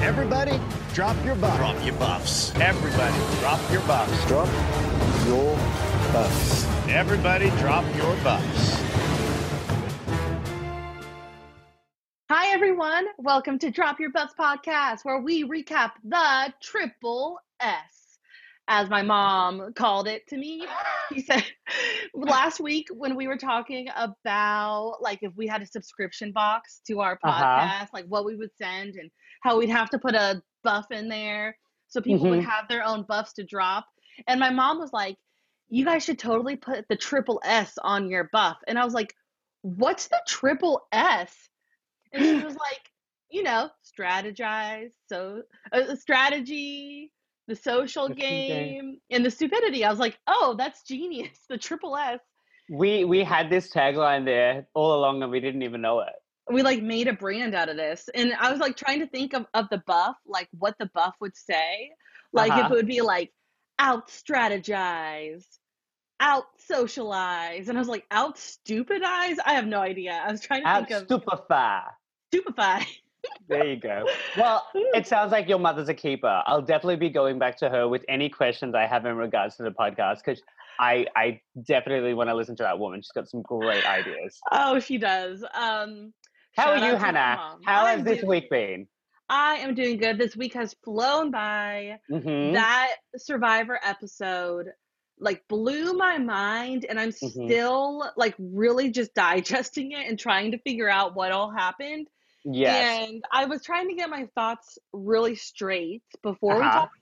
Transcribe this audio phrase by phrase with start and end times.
[0.00, 0.60] Everybody,
[0.94, 1.56] drop your buffs.
[1.58, 2.54] Drop your buffs.
[2.56, 4.26] Everybody, drop your buffs.
[4.28, 4.46] Drop
[5.26, 5.54] your
[6.12, 6.64] buffs.
[6.88, 8.80] Everybody, drop your buffs.
[12.30, 13.06] Hi, everyone.
[13.18, 18.18] Welcome to Drop Your Buffs podcast, where we recap the triple S.
[18.70, 20.64] As my mom called it to me,
[21.10, 21.42] he said
[22.14, 27.00] last week when we were talking about like if we had a subscription box to
[27.00, 27.42] our Uh-huh.
[27.44, 29.10] podcast, like what we would send and
[29.42, 31.56] how we'd have to put a buff in there
[31.88, 32.44] so people would Mhm.
[32.44, 33.86] have their own buffs to drop.
[34.26, 35.16] And my mom was like,
[35.70, 38.56] You guys should totally put the triple S on your buff.
[38.66, 39.14] And I was like,
[39.62, 41.34] What's the triple S?
[42.12, 42.80] And she was like,
[43.30, 45.42] you know, strategize, so
[45.72, 47.12] uh, strategy,
[47.48, 48.98] the social game.
[49.10, 49.84] and the stupidity.
[49.84, 51.38] I was like, oh, that's genius.
[51.48, 52.20] The triple S.
[52.70, 56.12] We we had this tagline there all along and we didn't even know it.
[56.50, 59.34] We like made a brand out of this, and I was like trying to think
[59.34, 61.90] of of the buff, like what the buff would say,
[62.32, 62.74] like if Uh-huh.
[62.74, 63.32] it would be like
[63.78, 65.44] out strategize.
[66.20, 69.36] Out socialize, and I was like, out stupidize.
[69.46, 70.20] I have no idea.
[70.26, 71.80] I was trying to Out think of stupefy.
[72.32, 72.86] stupefy.
[73.48, 74.04] There you go.
[74.36, 76.42] Well, it sounds like your mother's a keeper.
[76.46, 79.62] I'll definitely be going back to her with any questions I have in regards to
[79.62, 80.42] the podcast because
[80.80, 83.00] I I definitely want to listen to that woman.
[83.00, 84.40] She's got some great ideas.
[84.50, 85.44] Oh, she does.
[85.54, 86.12] Um,
[86.58, 87.56] How shout are you, out to my Hannah?
[87.64, 88.88] How I'm has this doing- week been?
[89.30, 90.18] I am doing good.
[90.18, 92.00] This week has flown by.
[92.08, 94.72] hmm That Survivor episode
[95.20, 97.46] like blew my mind, and I'm Mhm.
[97.46, 99.12] still like really just
[99.72, 102.08] digesting it and trying to figure out what all happened.
[102.44, 103.08] Yes.
[103.08, 106.78] And I was trying to get my thoughts really straight before we Uh-huh.
[106.80, 106.96] talked.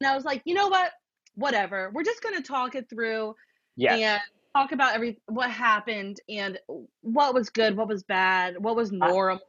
[0.00, 0.92] And I was like, you know what?
[1.34, 1.90] Whatever.
[1.92, 3.34] We're just gonna talk it through
[3.76, 4.00] Yes.
[4.00, 4.22] and
[4.56, 6.58] talk about every what happened and
[7.02, 9.40] what was good, what was bad, what was normal.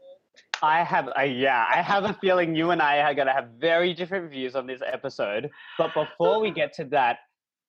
[0.61, 3.49] I have, uh, yeah, I have a feeling you and I are going to have
[3.59, 5.49] very different views on this episode.
[5.77, 7.19] But before we get to that,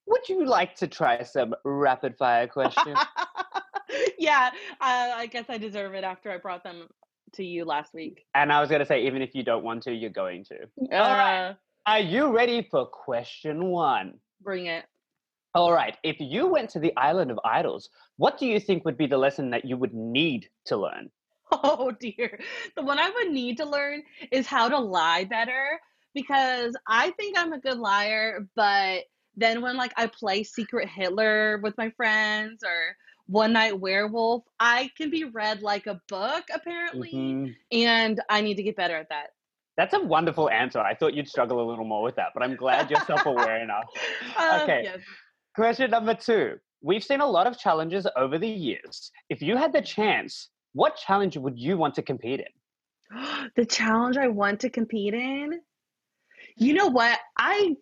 [0.06, 2.98] would you like to try some rapid fire questions?
[4.18, 6.89] yeah, uh, I guess I deserve it after I brought them
[7.34, 8.24] to you last week.
[8.34, 10.57] and I was going to say, even if you don't want to, you're going to.
[10.90, 11.57] Uh, All right.
[11.86, 14.14] Are you ready for question one?
[14.42, 14.84] Bring it.
[15.58, 15.96] All right.
[16.05, 19.19] If you went to the island of idols, what do you think would be the
[19.19, 21.11] lesson that you would need to learn?
[21.51, 22.39] Oh dear.
[22.77, 25.80] The one I would need to learn is how to lie better
[26.14, 29.05] because I think I'm a good liar, but
[29.35, 32.96] then when like I play Secret Hitler with my friends or
[33.27, 37.57] One Night Werewolf, I can be read like a book apparently, Mhm.
[37.73, 39.30] and I need to get better at that.
[39.77, 40.80] That's a wonderful answer.
[40.80, 43.63] I thought you'd struggle a little more with that, but I'm glad you're self aware
[43.63, 43.90] enough.
[44.36, 44.83] Uh, Okay.
[44.85, 45.01] yes.
[45.58, 46.55] Question number two.
[46.83, 49.11] We've seen a lot of challenges over the years.
[49.29, 53.51] If you had the chance, what challenge would you want to compete in?
[53.57, 55.61] the challenge I want to compete in.
[56.57, 57.19] You know what?
[57.36, 57.74] I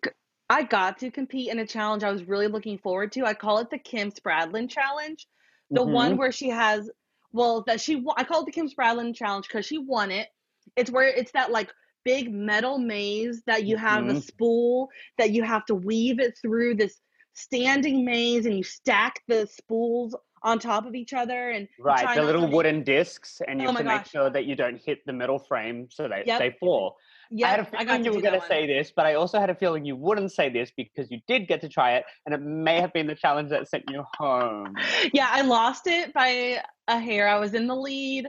[0.49, 3.25] I got to compete in a challenge I was really looking forward to.
[3.25, 5.27] I call it the Kim Spradlin challenge.
[5.69, 6.17] The one Mhm.
[6.17, 6.89] where she has
[7.31, 10.29] well that she I call it the Kim Spradlin challenge cuz she won it.
[10.75, 11.71] It's where it's that like
[12.03, 14.23] big metal maze that you have the Mhm.
[14.23, 14.89] spool
[15.19, 16.99] that you have to weave it through this
[17.37, 22.23] standing maze and you stack the spools on top of each other and Right, the
[22.23, 25.13] little wooden discs, and you Oh have to make sure that you don't hit the
[25.13, 26.39] metal frame so they, Yep.
[26.39, 26.97] they fall.
[27.31, 29.39] yeah I had a I feeling you were going to say this, but I also
[29.39, 32.33] had a feeling you wouldn't say this because you did get to try it, and
[32.33, 34.75] it may have been the challenge that sent you home.
[35.13, 37.27] yeah, I lost it by a hair.
[37.27, 38.27] I was in the lead.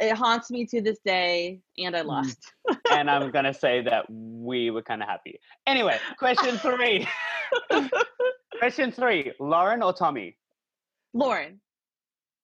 [0.00, 2.06] It haunts me to this day, and I Mm.
[2.06, 2.52] lost.
[2.92, 5.38] and I'm going to say that we were kind of happy.
[5.66, 7.06] Anyway, question three.
[8.58, 10.36] question three Lauren or Tommy?
[11.14, 11.60] Lauren,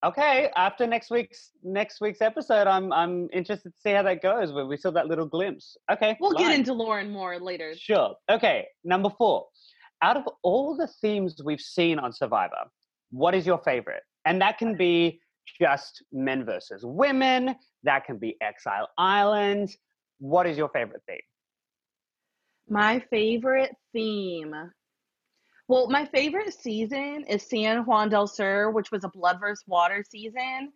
[0.05, 4.51] Okay, after next week's next week's episode, I'm I'm interested to see how that goes.
[4.51, 5.77] Where we saw that little glimpse.
[5.91, 7.73] Okay, we'll get into Lauren more later.
[7.75, 8.13] Sure.
[8.29, 9.47] Okay, number four.
[10.03, 12.69] Out of all the themes we've seen on Survivor,
[13.09, 14.03] what is your favorite?
[14.25, 15.19] And that can be
[15.59, 17.55] just men versus women.
[17.81, 19.75] That can be Exile Island.
[20.19, 21.17] What is your favorite theme?
[22.69, 24.53] My favorite theme.
[25.67, 30.03] Well, my favorite season is San Juan del Sur, which was a blood versus water
[30.07, 30.71] season.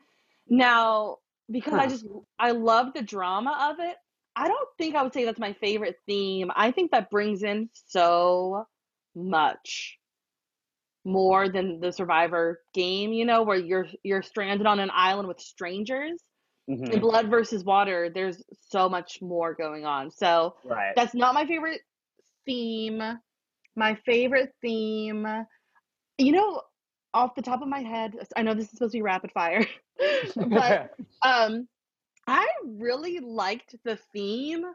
[0.48, 1.18] Now,
[1.52, 2.06] because I just
[2.40, 3.96] I love the drama of it,
[4.36, 6.50] I don't think I would say that's my favorite theme.
[6.56, 8.66] I think that brings in so
[9.16, 10.00] much
[11.06, 15.40] more than the survivor game, you know, where you're you're stranded on an island with
[15.40, 16.22] strangers.
[16.70, 16.94] Mhm.
[16.94, 20.12] In blood versus water, there's so much more going on.
[20.12, 20.94] So, Right.
[20.96, 21.82] that's not my favorite
[22.46, 23.02] theme.
[23.80, 25.28] My favorite theme,
[26.18, 26.62] you know,
[27.14, 29.66] off the top of my head, I know this is supposed to be rapid fire,
[30.46, 30.82] but
[31.24, 31.68] um,
[32.28, 34.66] I really liked the theme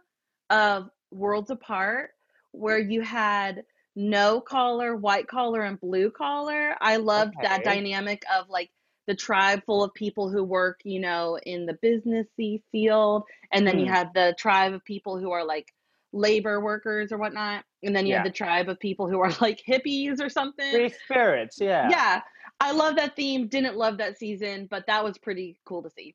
[0.51, 2.11] of Worlds Apart
[2.53, 3.65] where you had
[3.97, 6.77] no collar, white collar, and blue collar.
[6.81, 8.71] I loved that dynamic of like
[9.07, 13.79] the tribe full of people who work, you know, in the businessy field, and then
[13.79, 13.91] you Hmm.
[13.91, 15.74] had the tribe of people who are like
[16.15, 18.19] labor workers or whatnot, and then you Yeah.
[18.19, 20.71] have the tribe of people who are like hippies or something.
[20.73, 21.89] Free spirits, yeah.
[21.91, 22.23] Yeah,
[22.61, 23.49] I love that theme.
[23.49, 26.15] Didn't love that season, but that was pretty cool to see.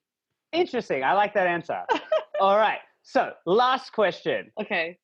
[0.54, 1.04] Interesting.
[1.04, 1.82] I like that answer.
[2.42, 2.80] All right.
[3.04, 4.52] So, last question.
[4.60, 4.98] Okay.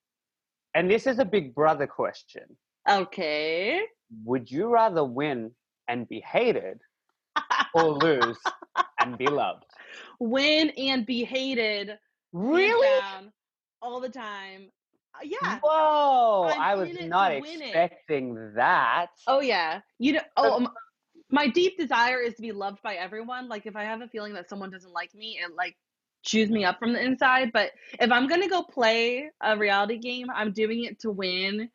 [0.74, 2.44] And this is a big brother question.
[2.90, 3.82] Okay.
[4.24, 5.52] Would you rather win
[5.88, 6.80] and be hated
[7.74, 8.38] or lose
[9.00, 9.66] and be loved?
[10.20, 11.98] Win and be hated.
[12.34, 13.02] Really?
[13.82, 14.72] all the time.
[15.16, 15.60] Uh, yeah.
[15.64, 16.50] Whoa.
[16.52, 17.66] I'm I was in it to not win it.
[17.68, 19.08] expecting that.
[19.28, 19.82] Oh yeah.
[20.00, 20.22] You know.
[20.38, 20.70] Oh, um,
[21.32, 23.48] my deep desire is to be loved by everyone.
[23.50, 25.76] Like if I have a feeling that someone doesn't like me, it like
[26.24, 27.52] chews me up from the inside.
[27.54, 31.70] But if I'm gonna go play a reality game, I'm doing it to win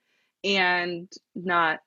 [0.44, 1.80] and not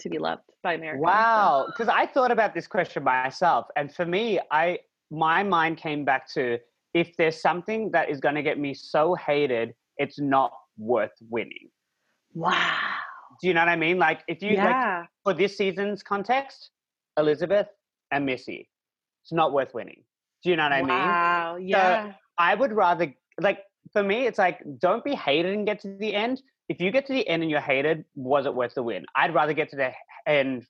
[0.00, 1.02] to be loved by Americans.
[1.06, 4.78] so- Wow, because I thought about this question myself, and for me, I
[5.10, 6.58] my mind came back to
[6.94, 11.70] if there's something that is going to get me so hated, it's not worth winning.
[12.34, 12.78] Wow.
[13.40, 13.98] Do you know what I mean?
[13.98, 15.06] Like if you like Yeah.
[15.22, 16.70] for this season's context,
[17.16, 17.68] Elizabeth
[18.10, 18.68] and Missy,
[19.22, 20.04] it's not worth winning.
[20.42, 20.88] Do you know what I mean?
[20.88, 21.56] Wow.
[21.56, 22.12] Yeah.
[22.38, 23.60] I would rather like
[23.92, 26.42] for me, it's like don't be hated and get to the end.
[26.68, 29.04] If you get to the end and you're hated, was it worth the win?
[29.14, 29.92] I'd rather get to the
[30.26, 30.66] end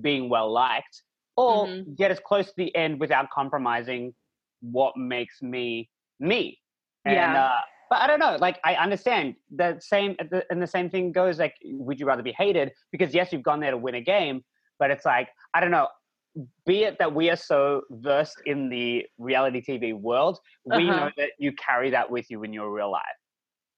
[0.00, 1.02] being well liked,
[1.36, 1.96] or Mhm.
[1.96, 4.14] get as close to the end without compromising
[4.60, 5.90] what makes me
[6.20, 6.58] me.
[7.04, 7.44] And, Yeah.
[7.44, 7.60] Uh,
[7.90, 8.36] but I don't know.
[8.40, 10.16] Like I understand the same,
[10.50, 11.38] and the same thing goes.
[11.38, 12.72] Like, would you rather be hated?
[12.92, 14.42] Because yes, you've gone there to win a game,
[14.78, 15.88] but it's like I don't know.
[16.66, 20.92] Be it that we are so versed in the reality TV world, we Uh-huh.
[20.92, 23.02] know that you carry that with you in your real life.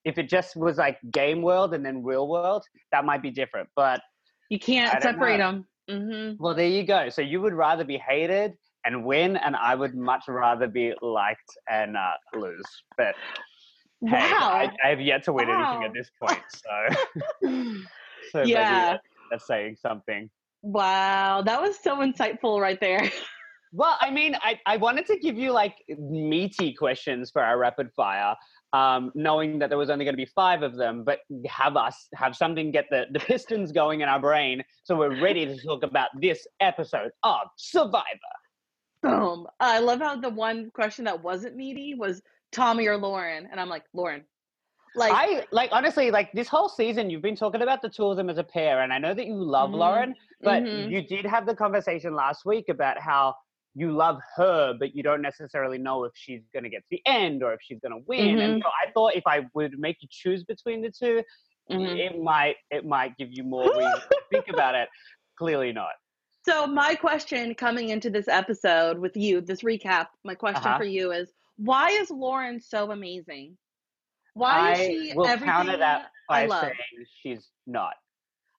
[0.05, 3.69] If it just was like game world and then real world, that might be different.
[3.77, 4.01] But
[4.49, 5.39] you can't separate know.
[5.39, 5.67] them.
[5.91, 6.37] Mm-hmm.
[6.43, 7.09] well, there you go.
[7.09, 8.55] So you would rather be hated
[8.85, 12.65] and win, and I would much rather be liked and uh, lose.
[12.97, 13.15] But
[14.05, 14.51] hey, Wow.
[14.53, 16.43] I, I have yet to win anything at this point.
[16.51, 16.97] So,
[18.33, 18.97] so maybe Yeah.
[19.31, 20.31] that's saying something.
[20.63, 21.43] Wow.
[21.43, 23.11] That was so insightful right there.
[23.73, 27.91] Well, I mean, I, I wanted to give you like meaty questions for our rapid
[27.95, 28.35] fire,
[28.73, 32.07] um, knowing that there was only going to be five of them, but have us
[32.15, 35.83] have something get the, the pistons going in our brain so we're ready to talk
[35.83, 38.03] about this episode of Survivor.
[39.03, 39.47] Boom.
[39.61, 42.23] I love how the one question that wasn't meaty was
[42.53, 43.49] Tommy or Lauren.
[43.51, 44.25] And I'm like, Lauren.
[44.95, 48.17] Like, I like honestly, like this whole season, you've been talking about the two of
[48.17, 49.75] them as a pair, and I know that you love Mhm.
[49.75, 50.91] Lauren, but Mhm.
[50.91, 53.35] you did have the conversation last week about how
[53.75, 57.03] you love her, but you don't necessarily know if she's going to get to the
[57.05, 58.41] end or if she's going to win.
[58.41, 58.63] And Mhm.
[58.63, 61.23] so I thought if I would make you choose between the 2
[61.71, 61.99] Mhm.
[61.99, 64.89] it might it might give you more reason to think about it.
[65.37, 65.93] Clearly not.
[66.47, 70.79] So my question coming into this episode with you, this recap, my question Uh-huh.
[70.79, 73.57] for you is why is Lauren so amazing?
[74.35, 76.63] Why is I she will everything counter that I love?
[76.63, 77.95] saying she's not.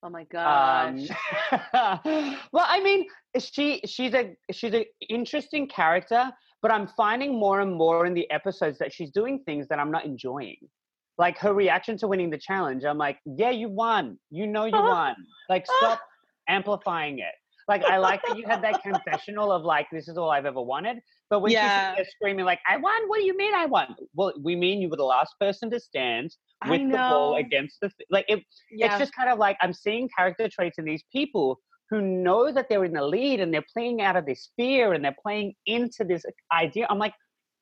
[0.04, 1.08] Oh my Um,
[2.52, 3.08] well, I mean,
[3.40, 8.30] she she's a she's an interesting character, but I'm finding more and more in the
[8.32, 10.58] episodes that she's doing things that I'm not enjoying.
[11.18, 14.20] Like her reaction to winning the challenge, I'm like, yeah, you won.
[14.30, 15.16] You know you won.
[15.50, 16.00] Like, stop
[16.48, 17.34] amplifying it.
[17.68, 20.62] Like, I like that you had that confessional of like, this is all I've ever
[20.62, 21.00] wanted.
[21.30, 21.96] But when Yeah.
[21.96, 23.08] she's screaming like, I won.
[23.10, 23.96] What do you mean I won?
[24.14, 26.36] Well, we mean you were the last person to stand
[26.68, 28.26] with the ball against the th- like.
[28.30, 28.88] It, yeah.
[28.88, 32.68] it's just kind of like I'm seeing character traits in these people who know that
[32.70, 36.04] they're in the lead and they're playing out of this fear and they're playing into
[36.04, 36.86] this idea.
[36.90, 37.14] I'm like,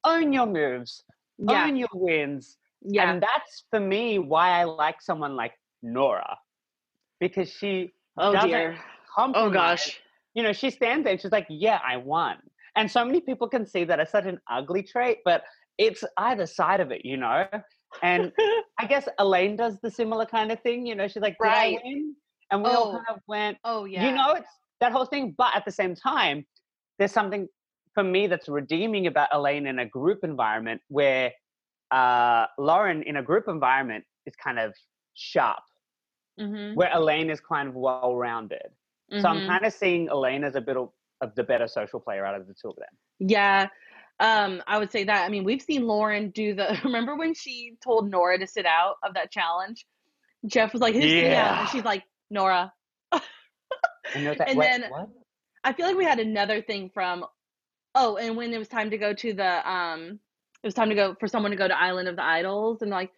[0.04, 1.04] own your moves,
[1.38, 1.66] yeah.
[1.66, 2.58] own your wins.
[2.82, 3.12] yeah.
[3.12, 5.54] And that's for me why I like someone like
[5.84, 6.38] Noura.
[7.20, 8.78] Because she oh doesn't dear.
[8.78, 9.48] Oh, compromise.
[9.48, 10.02] Oh gosh.
[10.34, 12.38] You know, she stands there and she's like, Yeah, I won.
[12.76, 15.44] And so many people can see that as such an ugly trait, but
[15.78, 17.46] it's either side of it, you know?
[18.04, 18.32] And
[18.80, 20.86] I guess Elaine does the similar kind of thing.
[20.86, 21.80] You know, she's like, Right.
[22.52, 22.92] And we all Oh.
[22.92, 24.06] kind of went, oh yeah.
[24.08, 24.50] you know, it's
[24.82, 25.34] that whole thing.
[25.38, 26.46] But at the same time,
[27.00, 27.48] there's something
[27.94, 31.32] for me that's redeeming about Elaine in a group environment where
[31.92, 34.74] uh, Lauren in a group environment is kind of
[35.14, 35.64] sharp,
[36.40, 38.68] Mhm, where Elaine is kind of well rounded.
[39.20, 39.48] So I'm mhm.
[39.48, 40.90] kind of seeing Elaine as a bit of
[41.36, 42.88] the better social player out of the two of them.
[43.30, 43.68] Yeah.
[44.20, 45.26] Um, I would say that.
[45.26, 48.96] I mean, we've seen Lauren do the remember when she told Noura to sit out
[49.04, 49.86] of that challenge?
[50.46, 51.30] Jeff was like, Who's sitting out?
[51.32, 51.60] Yeah.
[51.62, 52.72] And she's like, Noura.
[54.14, 55.10] And, you're And "Wait, then- what?
[55.64, 57.26] I feel like we had another thing from
[57.96, 60.20] oh, and when it was time to go to the um
[60.64, 62.92] it was time to go for someone to go to Island of the Idols and
[62.92, 63.12] like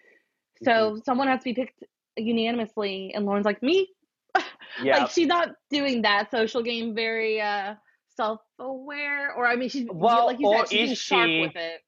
[0.64, 1.84] So someone has to be picked
[2.16, 3.90] unanimously, and Lauren's like me.
[4.84, 4.98] Yeah.
[5.00, 7.76] like she's not doing that social game very uh
[8.18, 11.82] self-aware, or I mean, she's Well, like you or said, she's sharp she- with it.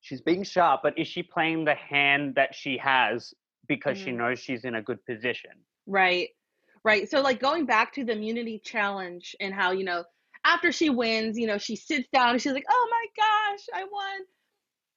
[0.00, 3.34] she's being sharp, but is she playing the hand that she has
[3.68, 4.16] because she Mhm.
[4.16, 5.52] knows she's in a good position?
[5.86, 6.30] Right.
[6.84, 7.08] Right.
[7.10, 10.04] So like going back to the immunity challenge and how, you know,
[10.44, 13.84] after she wins, you know, she sits down and she's like, "Oh my gosh, I
[13.84, 14.20] won."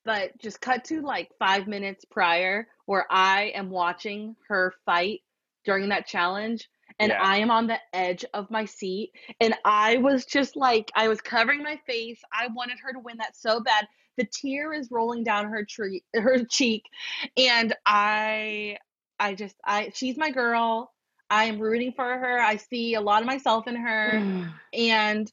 [0.05, 5.21] But just cut to like 5 minutes prior where I am watching her fight
[5.65, 7.21] during that challenge and Yeah.
[7.21, 11.21] I am on the edge of my seat and I was just like I was
[11.21, 12.21] covering my face.
[12.31, 13.87] I wanted her to win that so bad.
[14.17, 16.83] The tear is rolling down her tree her cheek
[17.37, 18.77] and I
[19.19, 20.91] I just I she's my girl.
[21.29, 22.39] I am rooting for her.
[22.39, 24.53] I see a lot of myself in her mm.
[24.73, 25.31] and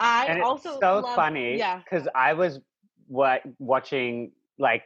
[0.00, 1.78] I and it's also so love, funny Yeah.
[1.78, 2.60] because I was
[3.06, 4.84] what watching like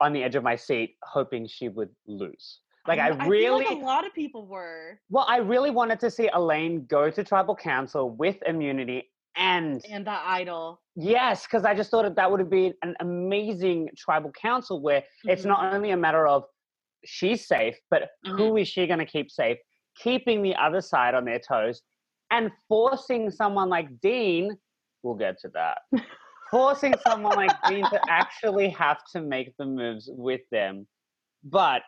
[0.00, 2.60] on the edge of my seat, hoping she would lose.
[2.88, 6.10] Like I, feel really, like a lot of people were well, I really wanted to
[6.10, 10.80] see Elaine go to tribal council with immunity, and and the idol.
[10.94, 15.02] yes, because I just thought that that would have been an amazing tribal council where
[15.24, 15.48] it's Mhm.
[15.48, 16.44] not only a matter of
[17.04, 19.58] she's safe, but who is she going to keep safe,
[19.96, 21.82] keeping the other side on their toes,
[22.30, 24.56] and forcing someone like Dean.
[25.02, 25.78] We'll get to that.
[26.50, 30.86] forcing someone like Dean to actually have to make the moves with them.
[31.44, 31.82] But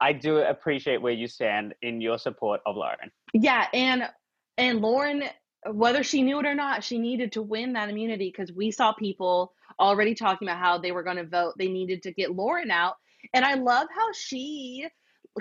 [0.00, 3.10] I do appreciate where you stand in your support of Lauren.
[3.32, 4.08] Yeah, and
[4.56, 5.24] and Lauren,
[5.70, 8.92] whether she knew it or not, she needed to win that immunity because we saw
[8.92, 11.54] people already talking about how they were going to vote.
[11.58, 12.94] They needed to get Lauren out,
[13.34, 14.86] and I love how she.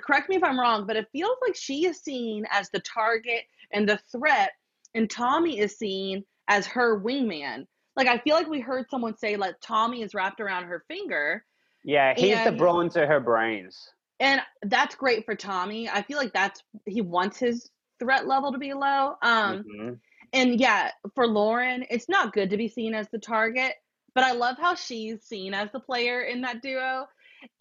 [0.01, 3.43] Correct me if I'm wrong, but it feels like she is seen as the target
[3.71, 4.51] and the threat,
[4.93, 7.65] and Tommy is seen as her wingman.
[7.95, 11.43] Like I feel like we heard someone say like Tommy is wrapped around her finger,
[11.83, 13.89] Yeah, he's the And- brawn to her brains.
[14.19, 15.89] And that's great for Tommy.
[15.89, 17.69] I feel like that's he wants his
[17.99, 19.15] threat level to be low.
[19.21, 19.99] Um, Mhm.
[20.33, 23.73] and yeah, for Lauren, it's not good to be seen as the target,
[24.13, 27.07] but I love how she's seen as the player in that duo.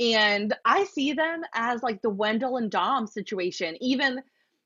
[0.01, 4.23] And I see them as like the Wendell and Dom situation, even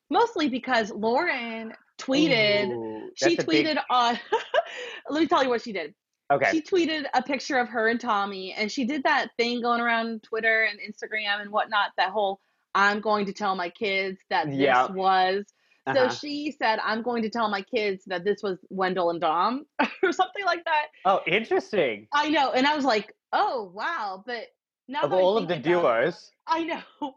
[0.08, 4.18] mostly because Lauren tweeted, Ooh, she a big- tweeted on,
[5.10, 5.94] let me tell you what she did.
[6.30, 6.50] Okay.
[6.50, 10.22] She tweeted a picture of her and Tommy, and she did that thing going around
[10.22, 11.90] Twitter and Instagram and whatnot.
[11.96, 12.40] That whole
[12.74, 14.86] "I'm going to tell my kids that this Yeah.
[14.92, 15.44] was."
[15.92, 16.14] So Uh-huh.
[16.14, 19.66] she said, "I'm going to tell my kids that this was Wendell and Dom,"
[20.02, 20.86] or something like that.
[21.04, 22.06] Oh, interesting.
[22.12, 24.46] I know, and I was like, "Oh wow!" But
[24.86, 27.14] now Of that all of the duos, I know.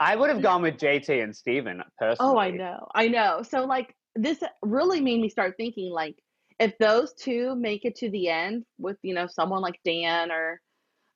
[0.00, 2.32] I would have gone with JT and Stephen personally.
[2.34, 2.88] Oh, I know.
[2.94, 3.42] I know.
[3.42, 6.16] So like this really made me start thinking like
[6.60, 10.60] if those two make it to the end with, you know, someone like Dan or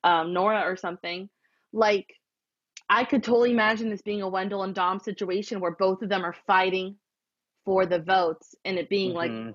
[0.02, 1.28] um, Noura or something,
[1.72, 2.06] like
[2.88, 6.24] I could totally imagine this being a Wendell and Dom situation where both of them
[6.24, 6.96] are fighting
[7.64, 9.54] for the votes and it being like Mhm.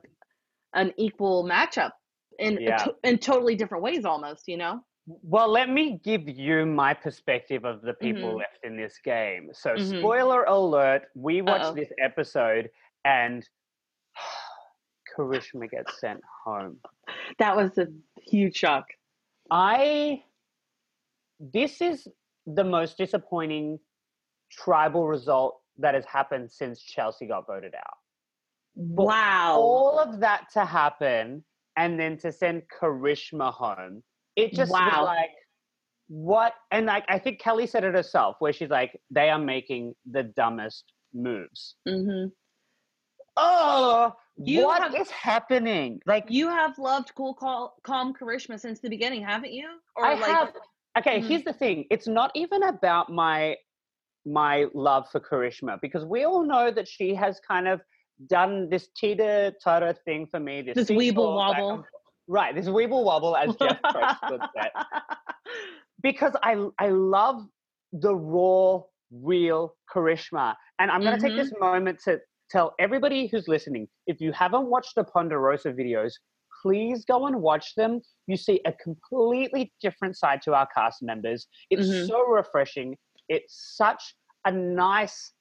[0.73, 1.91] an equal matchup
[2.39, 2.77] in Yeah.
[2.77, 4.81] to- in totally different ways almost, you know?
[5.07, 8.37] Well, let me give you my perspective of the people Mhm.
[8.37, 9.49] left in this game.
[9.53, 9.99] So, Mhm.
[9.99, 11.73] spoiler alert, we watched Uh-oh.
[11.73, 12.69] this episode
[13.05, 13.47] and
[15.19, 16.77] Karishma gets sent home.
[17.39, 17.87] That was a
[18.21, 18.85] huge shock.
[19.51, 20.23] I
[21.39, 22.07] this is
[22.45, 23.79] the most disappointing
[24.51, 27.97] tribal result that has happened since Chelsea got voted out.
[28.75, 29.55] Wow.
[29.57, 31.43] All of that to happen
[31.77, 34.03] and then to send Karishma home.
[34.35, 35.05] It just was Wow.
[35.05, 35.31] like
[36.07, 39.95] what and like I think Kellee said it herself where she's like they are making
[40.09, 41.75] the dumbest moves.
[41.87, 42.31] Mhm.
[43.37, 46.01] Oh, You what have- is happening?
[46.05, 49.67] Like You have loved Cool Cal- Calm Karishma since the beginning, haven't you?
[49.95, 50.53] Or I like have.
[50.97, 51.27] Okay, Mhm.
[51.27, 51.85] here's the thing.
[51.91, 53.57] It's not even about my
[54.25, 57.81] my love for Karishma because we all know that she has kind of
[58.27, 60.61] done this teeter totter thing for me.
[60.61, 61.85] This, This weeble wobble.
[62.27, 64.69] Right, this weeble wobble, as Jeff Probst would say.
[66.01, 67.45] Because I I love
[67.93, 68.81] the raw,
[69.11, 71.37] real Karishma, and I'm going to take Mhm.
[71.37, 72.19] this moment to
[72.49, 76.13] tell everybody who's listening: if you haven't watched the Ponderosa videos,
[76.61, 78.01] please go and watch them.
[78.27, 81.47] You see a completely different side to our cast members.
[81.69, 82.07] It's Mhm.
[82.07, 82.97] so refreshing.
[83.29, 84.15] It's such
[84.45, 85.33] a nice,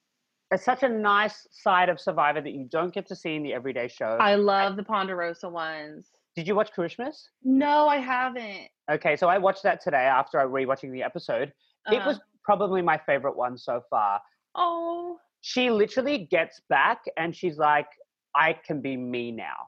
[0.51, 3.53] it's such a nice side of Survivor that you don't get to see in the
[3.55, 4.17] everyday show.
[4.21, 6.11] I love the Ponderosa ones.
[6.37, 7.31] Did you watch Christmas?
[7.43, 8.69] No, I haven't.
[8.91, 11.53] Okay, so I watched that today after I rewatching the episode.
[11.91, 14.21] It Uh, was probably my favorite one so far.
[14.55, 17.89] oh, She literally gets back and she's like,
[18.35, 19.61] "I can be me now,"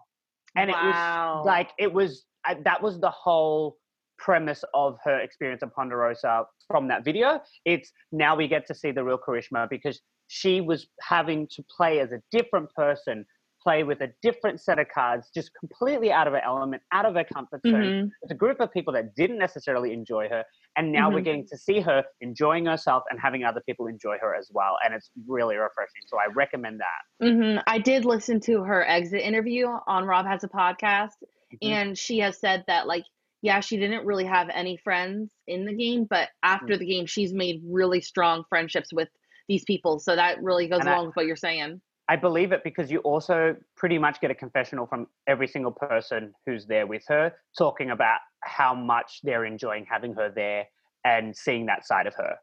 [0.55, 0.77] and Wow.
[0.77, 2.27] it was like it was
[2.69, 3.79] that was the whole
[4.19, 7.41] premise of her experience of Ponderosa from that video.
[7.65, 12.01] It's now we get to see the real Karishma because she was having to play
[12.01, 13.25] as a different person,
[13.63, 17.15] play with a different set of cards, just completely out of her element, out of
[17.15, 17.83] her comfort zone.
[17.83, 18.11] Mhm.
[18.23, 20.45] It's a group of people that didn't necessarily enjoy her,
[20.77, 21.25] and now we're Mhm.
[21.25, 24.95] getting to see her enjoying herself and having other people enjoy her as well, and
[24.95, 26.03] it's really refreshing.
[26.07, 27.27] So I recommend that.
[27.27, 31.17] hmm I did listen to her exit interview on Rob Has a Podcast,
[31.53, 31.59] Mhm.
[31.63, 33.05] and she has said that, like,
[33.43, 37.33] yeah, she didn't really have any friends in the game, but after the game, she's
[37.33, 39.09] made really strong friendships with
[39.49, 39.99] these people.
[39.99, 41.81] So that really goes And I- along with what you're saying.
[42.11, 46.35] I believe it because you also pretty much get a confessional from every single person
[46.45, 50.67] who's there with her, talking about how much they're enjoying having her there
[51.05, 52.35] and seeing that side of her.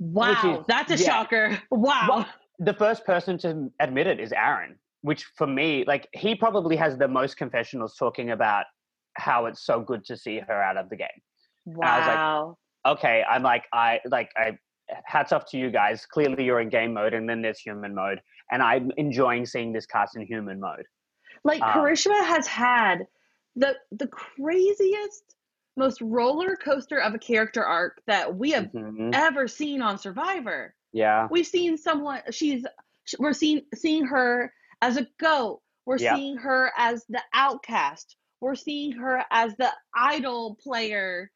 [0.00, 1.06] Wow, is- that's a yeah.
[1.06, 1.62] shocker.
[1.70, 2.06] Wow.
[2.08, 6.74] Well, the first person to admit it is Aaron, which for me, like, he probably
[6.74, 8.64] has the most confessionals talking about
[9.14, 11.22] how it's so good to see her out of the game.
[11.80, 12.56] I was like, wow.
[12.88, 14.58] okay, I'm like, I like, I
[15.04, 16.06] hats off to you guys.
[16.06, 18.20] Clearly, you're in game mode, and then there's human mode,
[18.52, 20.84] and I'm enjoying seeing this cast in human mode.
[21.44, 23.06] like um, Karishma has had
[23.56, 25.34] the the craziest,
[25.76, 29.10] most roller coaster of a character arc that we have Mhm.
[29.14, 30.74] ever seen on Survivor.
[30.92, 32.64] Yeah, We've seen someone she's
[33.18, 35.62] we're seeing seeing her as a goat.
[35.86, 36.14] We're Yeah.
[36.14, 38.16] seeing her as the outcast.
[38.40, 41.30] We're seeing her as the idol player,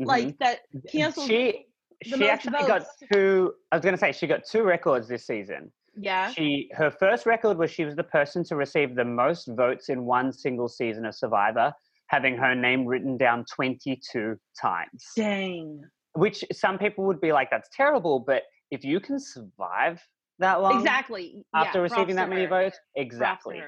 [0.00, 0.06] Mhm.
[0.06, 0.60] like that
[0.90, 1.28] canceled.
[1.28, 1.66] She
[2.02, 3.54] she actually got two.
[3.70, 5.70] I was going to say she got two records this season.
[5.96, 9.88] Yeah, She her first record was she was the person to receive the most votes
[9.88, 11.72] in one single season of Survivor,
[12.08, 15.04] having her name written down 22 times.
[15.16, 15.82] dang,
[16.14, 20.00] Which some people would be like, "That's terrible," but if you can survive
[20.38, 21.44] that long exactly.
[21.54, 23.60] after yeah, receiving that many votes, exactly.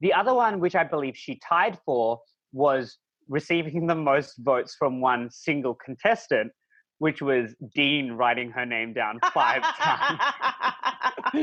[0.00, 2.20] The other one, which I believe she tied for,
[2.52, 6.52] was receiving the most votes from one single contestant,
[6.98, 10.74] which was Dean writing her name down five times.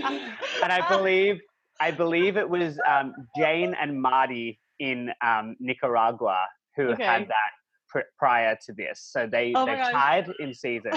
[0.01, 1.39] And I believe,
[1.79, 7.03] I believe it was um, Jane and Marty in um, Nicaragua who Okay.
[7.03, 7.51] had that
[7.89, 9.09] pr- prior to this.
[9.11, 10.93] So they Oh they tied in season.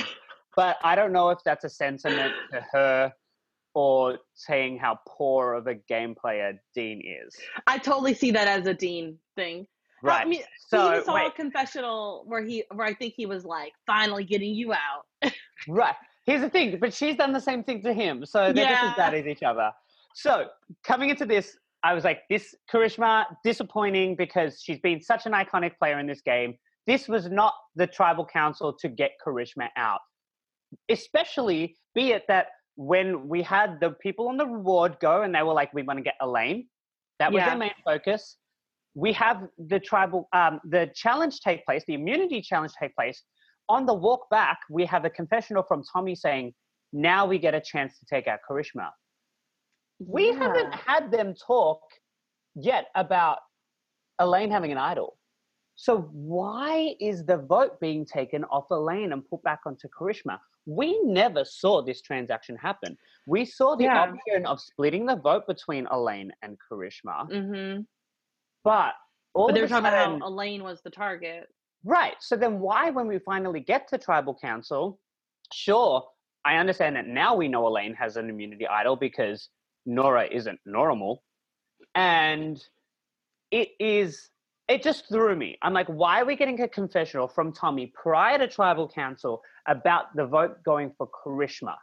[0.56, 3.12] but I don't know if that's a sentiment to her
[3.74, 7.36] or saying how poor of a game player Dean is.
[7.66, 9.66] I totally see that as a Dean thing.
[10.02, 10.24] Right.
[10.24, 13.44] I mean, so even saw wait, a confessional where he, where I think he was
[13.44, 15.32] like, "Finally getting you out."
[15.68, 15.94] right.
[16.26, 18.92] Here's the thing, but she's done the same thing to him, so they're just as
[18.96, 19.70] bad as each other.
[20.14, 20.48] So
[20.84, 25.78] coming into this, I was like, this Karishma disappointing because she's been such an iconic
[25.78, 26.56] player in this game.
[26.86, 30.00] This was not the tribal council to get Karishma out,
[30.88, 35.42] especially be it that when we had the people on the reward go and they
[35.42, 36.66] were like, we want to get Elaine.
[37.20, 37.50] That was Yeah.
[37.50, 38.36] their main focus.
[38.94, 43.22] We have the tribal, um, the challenge take place, the immunity challenge take place.
[43.68, 46.54] On the walk back, we have a confessional from Tommy saying,
[46.92, 48.90] now we get a chance to take out Karishma.
[49.98, 51.80] We haven't had them talk
[52.54, 53.38] yet about
[54.20, 55.18] Elaine having an idol.
[55.74, 60.38] So why is the vote being taken off Elaine and put back onto Karishma?
[60.64, 62.96] We never saw this transaction happen.
[63.26, 64.02] We saw the Yeah.
[64.10, 67.82] option of splitting the vote between Elaine and Karishma, Mm-hmm.
[68.64, 68.94] but
[69.34, 69.86] all But they were of a talking
[70.18, 71.48] about Elaine was the target.
[71.86, 72.16] Right.
[72.18, 74.98] So then why, when we finally get to tribal council,
[75.52, 76.04] sure,
[76.44, 79.50] I understand that now we know Elaine has an immunity idol because
[79.86, 81.22] Noura isn't normal.
[81.94, 82.60] And
[83.52, 84.30] it is,
[84.68, 85.58] it just threw me.
[85.62, 90.06] I'm like, why are we getting a confessional from Tommy prior to tribal council about
[90.16, 91.76] the vote going for Karishma?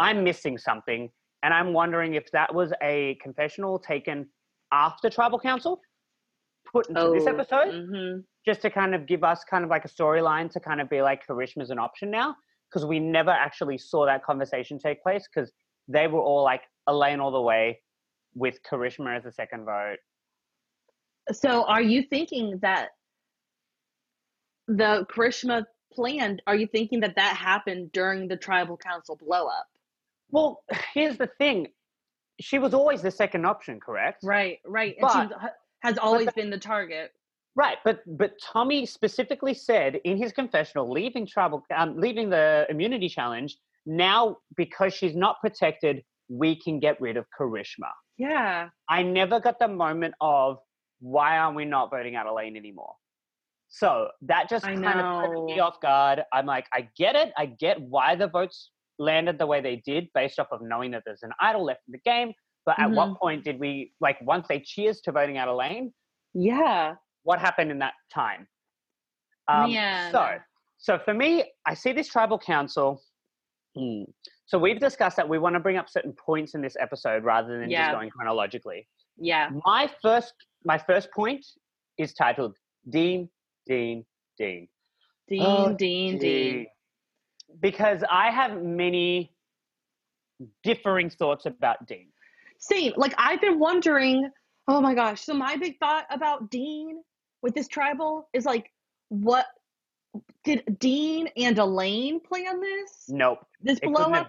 [0.00, 1.08] I'm missing something.
[1.44, 4.26] And I'm wondering if that was a confessional taken
[4.72, 5.80] after tribal council,
[6.72, 9.88] put into this episode hmm just to kind of give us kind of like a
[9.88, 12.34] storyline to kind of be like Karishma's an option now
[12.70, 15.52] because we never actually saw that conversation take place because
[15.88, 17.80] they were all like Elaine all the way
[18.34, 19.98] with Karishma as the second vote.
[21.32, 22.88] So, are you thinking that
[24.68, 26.42] the Karishma planned?
[26.46, 29.66] Are you thinking that that happened during the tribal council blow up?
[30.30, 30.62] Well,
[30.94, 31.68] here's the thing.
[32.40, 34.20] She was always the second option, correct?
[34.24, 34.96] Right, right.
[35.00, 35.32] But-
[35.82, 37.12] has always been the target.
[37.56, 43.08] Right, but but Tommy specifically said in his confessional, leaving tribal, um, leaving the immunity
[43.08, 43.56] challenge.
[43.86, 47.90] Now, because she's not protected, we can get rid of Karishma.
[48.18, 48.68] Yeah.
[48.88, 50.58] I never got the moment of
[51.00, 52.94] why aren't we not voting out Elaine anymore?
[53.68, 56.22] So that just I kind of put me off guard.
[56.32, 57.32] I'm like, I get it.
[57.38, 61.02] I get why the votes landed the way they did based off of knowing that
[61.06, 62.32] there's an idol left in the game.
[62.66, 62.94] But at Mm-hmm.
[62.96, 65.92] what point did we, like, once they cheers to voting out Elaine,
[66.34, 66.94] Yeah.
[67.22, 68.46] what happened in that time?
[69.48, 70.12] Um, Man.
[70.12, 70.38] So,
[70.78, 73.02] so for me, I see this tribal council.
[73.76, 74.02] Hmm.
[74.46, 77.58] So we've discussed that we want to bring up certain points in this episode rather
[77.58, 77.86] than Yeah.
[77.88, 78.88] just going chronologically.
[79.16, 79.50] Yeah.
[79.64, 81.44] My first, my first point
[81.98, 82.56] is titled
[82.88, 83.28] Dean,
[83.66, 84.04] Dean,
[84.38, 84.68] Dean.
[85.28, 86.66] Dean, Oh, Dean, Dean.
[87.60, 89.34] Because I have many
[90.62, 92.10] differing thoughts about Dean.
[92.60, 92.92] Same.
[92.96, 94.30] Like I've been wondering.
[94.68, 95.22] Oh my gosh.
[95.22, 97.02] So my big thought about Dean
[97.42, 98.70] with this tribal is like,
[99.08, 99.46] what
[100.44, 103.04] did Dean and Elaine plan this?
[103.08, 104.28] Nope, This it blow up?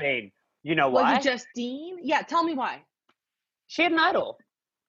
[0.63, 1.13] You know why?
[1.15, 1.97] Was it just Dean?
[2.01, 2.21] Yeah.
[2.21, 2.81] Tell me why.
[3.67, 4.37] she had an idol.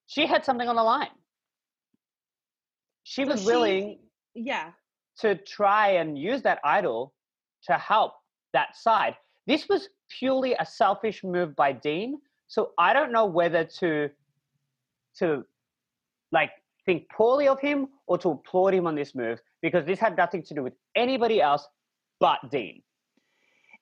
[0.06, 1.08] She had something on the line.
[3.04, 3.98] She So was she- willing
[4.34, 4.72] Yeah.
[5.18, 7.14] to try and use that idol
[7.64, 8.14] to help
[8.52, 9.16] that side.
[9.46, 12.20] This was purely a selfish move by Dean.
[12.52, 14.10] So I don't know whether to
[15.16, 15.42] to
[16.32, 16.50] like
[16.84, 20.42] think poorly of him or to applaud him on this move because this had nothing
[20.42, 21.66] to do with anybody else
[22.20, 22.82] but Dean.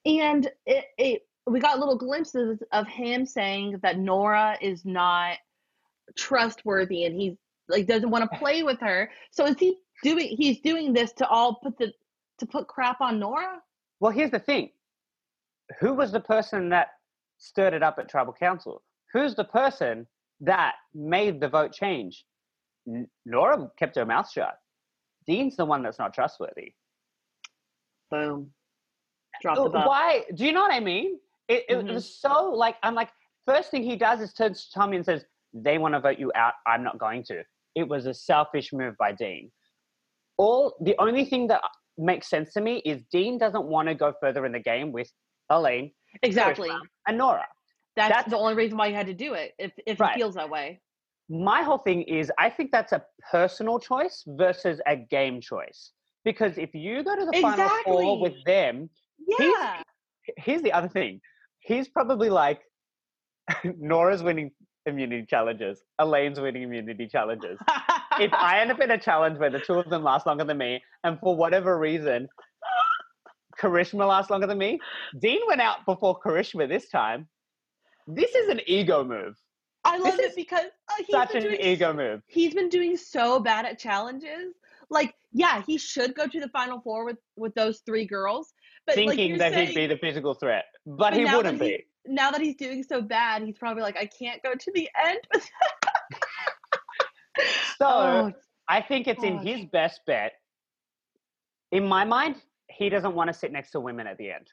[0.06, 5.38] And it, it we got little glimpses of him saying that Noura is not
[6.16, 7.36] trustworthy and he
[7.68, 9.10] like doesn't want to play with her.
[9.32, 11.92] So is he doing he's doing this to all put the
[12.38, 13.60] to put crap on Noura?
[13.98, 14.70] Well, here's the thing.
[15.80, 16.90] Who was the person that
[17.40, 18.82] stirred it up at tribal council?
[19.12, 20.06] Who's the person
[20.40, 22.24] that made the vote change?
[22.86, 24.54] N- Noura kept her mouth shut.
[25.26, 26.74] Dean's the one that's not trustworthy.
[28.10, 28.52] Boom.
[29.42, 29.80] Drop the.
[29.80, 30.24] Why?
[30.34, 31.18] Do you know what I mean?
[31.48, 31.94] It, it Mhm.
[31.94, 33.10] was so like I'm like
[33.46, 36.30] first thing he does is turns to Tommy and says they want to vote you
[36.34, 36.54] out.
[36.66, 37.42] I'm not going to.
[37.74, 39.50] It was a selfish move by Dean.
[40.36, 41.62] All the only thing that
[41.98, 45.10] makes sense to me is Dean doesn't want to go further in the game with
[45.50, 45.92] Elaine
[46.22, 46.70] Exactly.
[47.06, 47.46] and Noura.
[47.96, 49.52] That's, That's- the only reason why you had to do it.
[49.58, 50.14] If if Right.
[50.14, 50.80] he feels that way.
[51.28, 55.92] My whole thing is I think that's a personal choice versus a game choice.
[56.24, 58.90] Because if you go to the final four with them,
[59.26, 59.82] Yeah.
[60.36, 61.20] here's the other thing.
[61.60, 62.60] He's probably like,
[63.64, 64.50] Noura's winning
[64.86, 67.58] immunity challenges, Elaine's winning immunity challenges.
[68.18, 70.58] if I end up in a challenge where the two of them last longer than
[70.58, 72.28] me, and for whatever reason,
[73.60, 74.78] Karishma lasts longer than me,
[75.18, 77.28] Dean went out before Karishma this time.
[78.06, 79.36] This is an ego move.
[79.84, 82.22] I love this it because uh, he's Such been an doing ego move.
[82.26, 84.54] he's been doing so bad at challenges.
[84.90, 88.52] Like, yeah, he should go to the final four with with those three girls.
[88.86, 91.68] But Thinking you're that saying, he'd be the physical threat, but, But he wouldn't he-
[91.68, 91.84] be.
[92.06, 95.18] now that he's doing so bad, he's probably like, I can't go to the end.
[97.78, 98.32] So oh,
[98.68, 100.32] I think it's in his best bet.
[101.72, 102.36] In my mind,
[102.70, 104.46] he doesn't want to sit next to women at the end.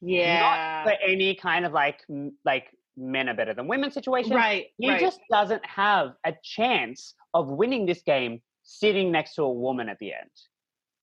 [0.00, 2.00] yeah, Not for any kind of like
[2.44, 4.32] like men are better than women situation.
[4.34, 5.00] right, He right.
[5.00, 9.98] just doesn't have a chance of winning this game sitting next to a woman at
[9.98, 10.30] the end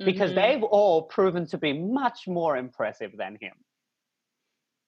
[0.06, 0.36] because Mhm.
[0.36, 3.54] they've all proven to be much more impressive than him.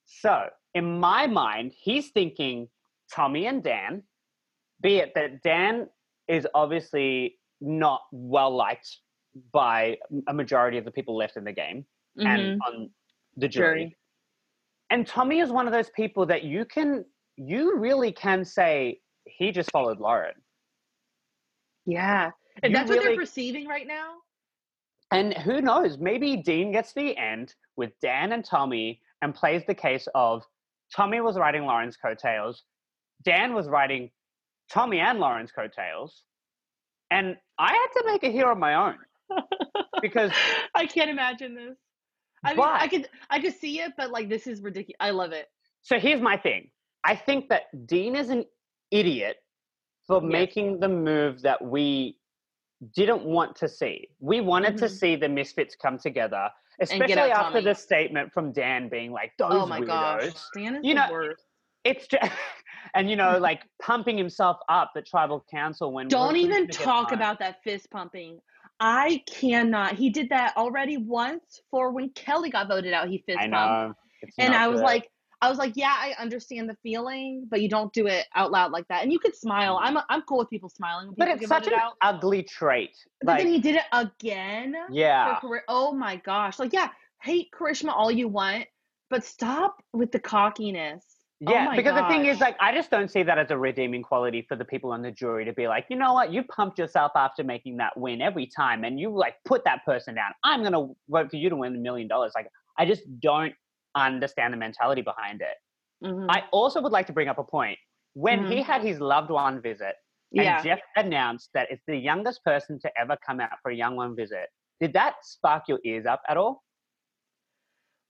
[0.06, 2.70] So, in my mind, he's thinking
[3.12, 4.04] Tommy and Dan,
[4.82, 5.90] be it that Dan
[6.28, 9.00] is obviously not well liked
[9.52, 9.98] by
[10.28, 11.86] a majority of the people left in the game
[12.18, 12.60] and Mhm.
[12.68, 12.90] on
[13.38, 13.80] the jury.
[13.84, 13.98] Jury.
[14.90, 19.52] And Tommy is one of those people that you can, you really can say he
[19.52, 20.36] just followed Lauren.
[21.86, 22.32] yeah.
[22.64, 24.18] You that's what they're perceiving right now,
[25.12, 29.64] And who knows, maybe Dean gets to the end with Dan and Tommy and plays
[29.66, 30.46] the case of
[30.94, 32.64] Tommy was writing Lauren's coattails,
[33.24, 34.12] Dan was writing
[34.70, 36.24] Tommy and Lauren's coattails,
[37.12, 38.98] and I had to make a here on my own
[40.02, 40.32] because
[40.76, 41.78] I can't imagine this.
[42.44, 44.96] I mean, I could I could see it, but like this is ridiculous.
[45.00, 45.48] I love it.
[45.82, 46.72] So here's my thing.
[47.04, 48.46] I think that Dean is an
[48.92, 49.38] idiot
[50.08, 50.32] for Yes.
[50.32, 52.18] making the move that we
[52.96, 54.08] didn't want to see.
[54.20, 54.90] We wanted to Mhm.
[54.90, 57.66] see the misfits come together, especially after Tommy.
[57.66, 61.00] the statement from Dan being like, "Those oh my weirdos." gosh, Dan is You the
[61.02, 61.46] know, worst.
[61.84, 62.32] It's just,
[62.94, 67.12] and you know, like pumping himself up at tribal council when Don't even to talk
[67.12, 68.40] about that fist pumping.
[68.80, 69.96] I cannot.
[69.96, 73.10] He did that already once for when Kellee got voted out.
[73.10, 74.86] He fist I pumped, know, it's and I was good.
[74.86, 75.10] like,
[75.42, 78.72] I was like, yeah, I understand the feeling, but you don't do it out loud
[78.72, 79.04] like that.
[79.04, 79.78] And you could smile.
[79.78, 79.82] Mm.
[79.84, 81.94] I'm I'm cool with people smiling when but it's such voted an out.
[82.02, 82.92] ugly trait.
[83.22, 84.76] But Like, then he did it again.
[84.92, 86.60] yeah, for oh my gosh.
[86.60, 86.90] Like, yeah,
[87.22, 88.66] hate Karishma all you want,
[89.10, 91.06] but stop with the cockiness.
[91.46, 93.58] Oh Yeah, my because the thing is, like, I just don't see that as a
[93.58, 96.44] redeeming quality for the people on the jury to be like, you know what, you
[96.44, 100.32] pumped yourself after making that win every time, and you like put that person down.
[100.44, 102.34] I'm gonna vote for you to win a million dollars.
[102.36, 103.54] Like, I just don't
[103.96, 105.56] understand the mentality behind it.
[106.04, 106.28] Mhm.
[106.30, 107.80] I also would like to bring up a point
[108.14, 109.96] when he had his loved one visit,
[110.38, 110.62] and yeah.
[110.62, 114.16] Jeff announced that it's the youngest person to ever come out for a young one
[114.16, 114.50] visit.
[114.80, 116.64] Did that spark your ears up at all?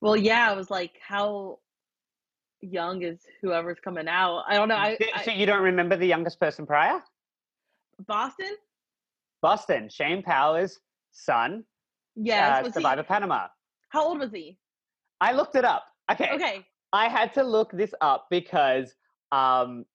[0.01, 1.59] Well, yeah, I was like, how
[2.61, 4.43] young is whoever's coming out?
[4.47, 4.77] I don't know.
[4.77, 6.99] I, Th- I so you don't remember the youngest person prior?
[8.07, 8.55] Boston?
[9.41, 10.79] Boston, Shane Powers'
[11.11, 11.63] son,
[12.15, 12.59] Yes.
[12.59, 13.47] uh, was he, Survivor Panama.
[13.89, 14.57] how old was he?
[15.21, 15.83] I looked it up.
[16.11, 16.29] Okay.
[16.33, 16.65] Okay.
[16.91, 18.93] I had to look this up because
[19.31, 19.85] um,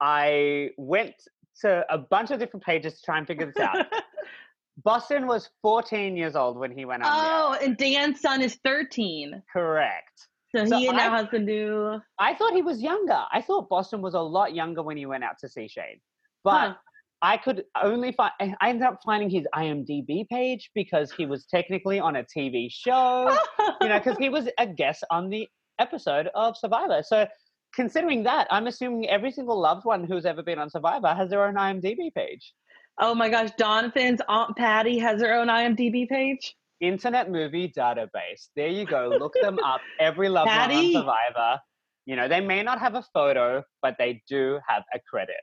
[0.00, 1.14] I went
[1.62, 3.86] to a bunch of different pages to try and figure this out.
[4.84, 7.10] Boston was 14 years old when he went on.
[7.12, 9.42] oh, and Dan's son is 13.
[9.52, 10.28] correct.
[10.54, 12.00] So, So he I- has the new.
[12.18, 13.22] I thought he was younger.
[13.32, 16.00] I thought Boston was a lot younger when he went out to see Shane.
[16.44, 16.74] But Huh.
[17.20, 21.98] I could only find, I ended up finding his IMDb page because he was technically
[21.98, 23.36] on a TV show,
[23.80, 25.48] you know, because he was a guest on the
[25.80, 27.02] episode of Survivor.
[27.04, 27.26] So
[27.74, 31.44] considering that, I'm assuming every single loved one who's ever been on Survivor has their
[31.44, 32.54] own IMDb page.
[33.00, 36.54] oh my gosh, Donovan's Aunt Patty has her own IMDb page.
[36.80, 38.48] Internet Movie Database.
[38.56, 39.08] There you go.
[39.08, 39.80] Look them up.
[40.00, 41.60] Every one on Survivor.
[42.06, 45.36] You know, they may not have a photo, but they do have a credit.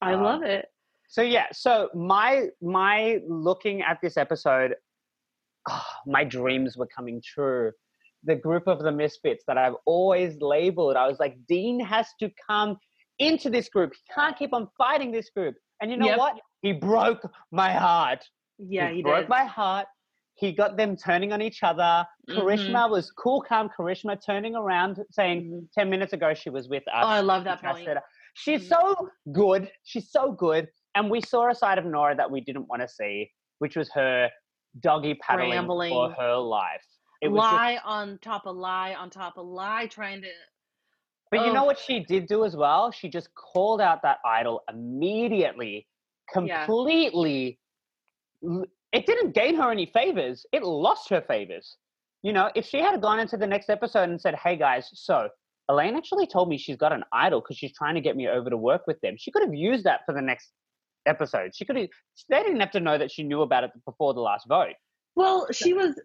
[0.00, 0.66] I Um, love it.
[1.08, 4.74] So yeah, so my my looking at this episode,
[5.68, 7.72] ah, my dreams were coming true.
[8.24, 12.30] The group of the misfits that I've always labeled, I was like, Dean has to
[12.48, 12.78] come
[13.18, 13.92] into this group.
[13.92, 15.54] He can't keep on fighting this group.
[15.80, 16.18] And you know Yep.
[16.18, 16.40] what?
[16.62, 17.22] He broke
[17.52, 18.24] my heart.
[18.58, 19.28] Yeah, he, broke did.
[19.28, 19.86] my heart.
[20.36, 22.04] He got them turning on each other.
[22.28, 22.36] Mhm.
[22.36, 23.70] Karishma was cool, calm.
[23.78, 25.68] Karishma turning around, saying, Mhm.
[25.72, 27.04] 10 minutes ago she was with us.
[27.04, 27.88] Oh, I love that point.
[28.34, 28.68] She's Mhm.
[28.68, 29.70] so good.
[29.84, 30.68] She's so good.
[30.96, 33.90] And we saw a side of Noura that we didn't want to see, which was
[33.92, 34.30] her
[34.80, 36.84] doggy paddling for her life.
[37.22, 40.28] It was just- lie on top of lie on top of lie, trying to.
[41.30, 42.90] but you know what she did do as well?
[42.92, 45.86] She just called out that idol immediately,
[46.28, 47.58] completely.
[48.44, 50.46] l- It didn't gain her any favors.
[50.52, 51.76] It lost her favors.
[52.22, 55.28] You know, if she had gone into the next episode and said, "Hey guys, so
[55.68, 58.48] Elaine actually told me she's got an idol because she's trying to get me over
[58.48, 60.52] to work with them," she could have used that for the next
[61.06, 61.54] episode.
[61.54, 61.88] She could have.
[62.30, 64.74] They didn't have to know that she knew about it before the last vote.
[65.16, 66.00] Well, she was,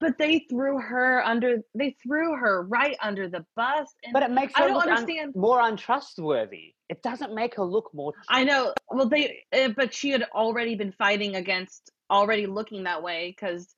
[0.00, 1.58] but they threw her under.
[1.74, 3.92] They threw her right under the bus.
[4.04, 6.74] And But it makes I her don't look un- more untrustworthy.
[6.88, 8.12] It doesn't make her look more.
[8.28, 8.72] I know.
[8.90, 13.74] Well, they, uh, but she had already been fighting against, already looking that way because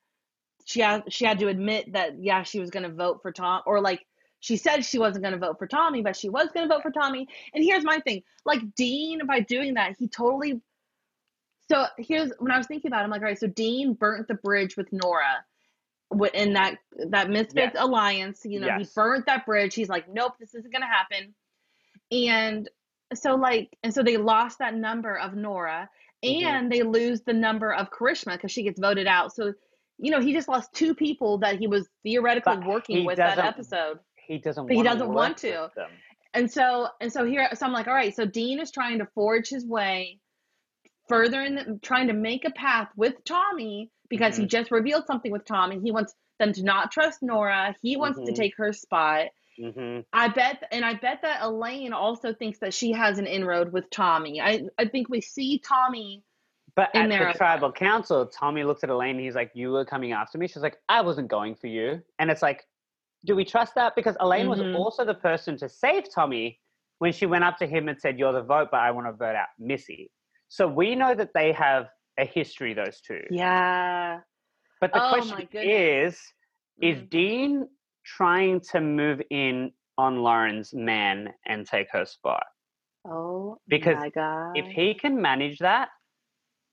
[0.65, 3.63] she had she had to admit that yeah she was going to vote for Tom
[3.67, 4.05] or like
[4.41, 6.83] she said she wasn't going to vote for Tommy, but she was going to vote
[6.83, 7.27] for Tommy.
[7.55, 10.61] And here's my thing: like Dean, by doing that, he totally.
[11.71, 14.29] So here's when I was thinking about, it, I'm like, all right, so Dean burnt
[14.29, 15.45] the bridge with Noura,
[16.35, 16.77] in that
[17.11, 17.77] that Misfits Yes.
[17.77, 18.43] alliance.
[18.45, 19.75] You know, he burnt that bridge.
[19.75, 21.35] He's like, nope, this isn't going to happen.
[22.13, 22.69] And
[23.15, 25.89] so like, and so they lost that number of Noura,
[26.25, 26.45] Mhm.
[26.45, 29.35] and they lose the number of Karishma because she gets voted out.
[29.35, 29.53] So.
[29.97, 33.39] You know, he just lost two people that he was theoretically But working with that
[33.39, 34.01] episode.
[34.27, 34.67] He doesn't.
[34.67, 35.71] But he doesn't want to.
[36.35, 39.07] And so and so here so I'm like, all right, so Dean is trying to
[39.15, 40.19] forge his way
[41.09, 44.43] further in the, trying to make a path with Tommy because Mm-hmm.
[44.43, 45.79] he just revealed something with Tommy.
[45.81, 47.77] He wants them to not trust Noura.
[47.81, 48.35] He wants to Mhm.
[48.35, 49.27] take her spot.
[49.59, 53.73] Hmm I bet and I bet that Elaine also thinks that she has an inroad
[53.73, 54.41] with Tommy.
[54.41, 56.23] I I think we see Tommy
[56.77, 57.33] But in at there.
[57.33, 60.49] the tribal council, Tommy looks at Elaine and he's like, You were coming after me.
[60.49, 62.03] She's like, I wasn't going for you.
[62.19, 62.65] And it's like,
[63.25, 63.95] do we trust that?
[63.97, 64.51] Because Elaine Mhm.
[64.51, 66.61] was also the person to save Tommy
[66.99, 69.13] when she went up to him and said, You're the vote, but I want to
[69.13, 70.11] vote out Missy.
[70.49, 71.89] So we know that they have
[72.19, 73.23] a history, those two.
[73.31, 74.21] Yeah.
[74.81, 76.21] But the Oh question is,
[76.81, 77.11] is Mhm.
[77.11, 77.69] Dean
[78.05, 82.45] trying to move in on Lauren's man and take her spot?
[83.07, 84.53] Oh Because my god.
[84.57, 85.89] If he can manage that,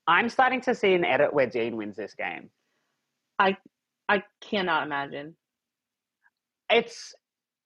[0.06, 2.50] I'm starting to see an edit where Dean wins this game.
[3.38, 3.56] I
[4.08, 5.36] I cannot imagine.
[6.70, 7.14] It's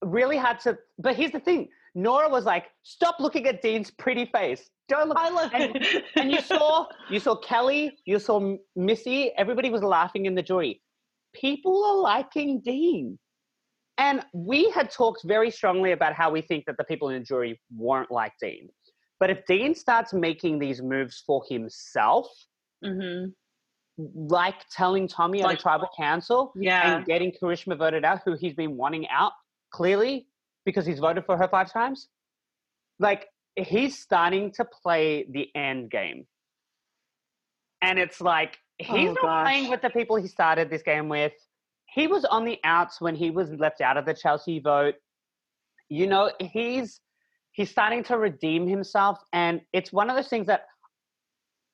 [0.03, 0.79] really hard to.
[0.99, 4.69] But here's the thing Noura was like, stop looking at Dean's pretty face.
[4.89, 5.19] Don't look.
[5.19, 6.05] I love and, it.
[6.17, 10.83] and you saw you saw Kellee, you saw Missy, everybody was laughing in the jury.
[11.35, 13.19] People are liking Dean.
[13.99, 17.25] And we had talked very strongly about how we think that the people in the
[17.25, 18.69] jury weren't like Dean.
[19.19, 22.27] But if Dean starts making these moves for himself,
[22.85, 23.27] hmm
[23.99, 26.97] like telling Tommy at Like- a tribal council Yeah.
[26.99, 29.33] and getting Karishma voted out, who he's been wanting out
[29.71, 30.29] clearly
[30.67, 32.11] because he's voted for her five times,
[32.99, 36.27] like he's starting to play the end game.
[37.81, 39.45] And it's like he's Oh, not gosh.
[39.47, 41.33] playing with the people he started this game with.
[41.97, 44.97] He was on the outs when he was left out of the Chelsea vote.
[45.89, 47.01] You know, he's
[47.53, 50.67] he's starting to redeem himself and it's one of those things that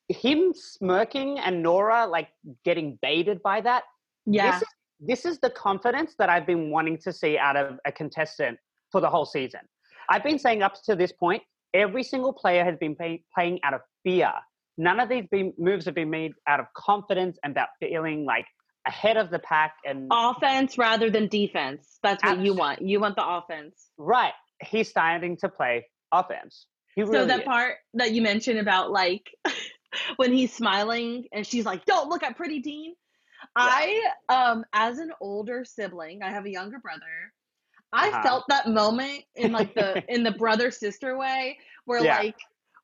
[0.08, 2.28] him smirking and Noura like
[2.64, 3.82] getting baited by that.
[4.24, 4.52] Yeah.
[4.52, 4.68] This is,
[5.00, 8.58] this is the confidence that I've been wanting to see out of a contestant
[8.92, 9.62] for the whole season.
[10.08, 11.42] I've been saying up to this point,
[11.74, 14.30] every single player has been pay, playing out of fear.
[14.78, 18.46] None of these been, moves have been made out of confidence and about feeling like
[18.86, 21.98] ahead of the pack and offense rather than defense.
[22.02, 22.82] That's what you want.
[22.82, 23.90] You want the offense.
[23.98, 24.32] right.
[24.64, 26.66] He's starting to play offense.
[26.94, 27.44] He So really that is.
[27.44, 29.28] part that you mentioned about like
[30.16, 32.94] when he's smiling and she's like, "Don't look at Pretty Dean."
[33.56, 37.32] I um as an older sibling, I have a younger brother.
[37.92, 38.22] I Uh-huh.
[38.22, 42.18] felt that moment in like the in the brother sister way where Yeah.
[42.18, 42.36] like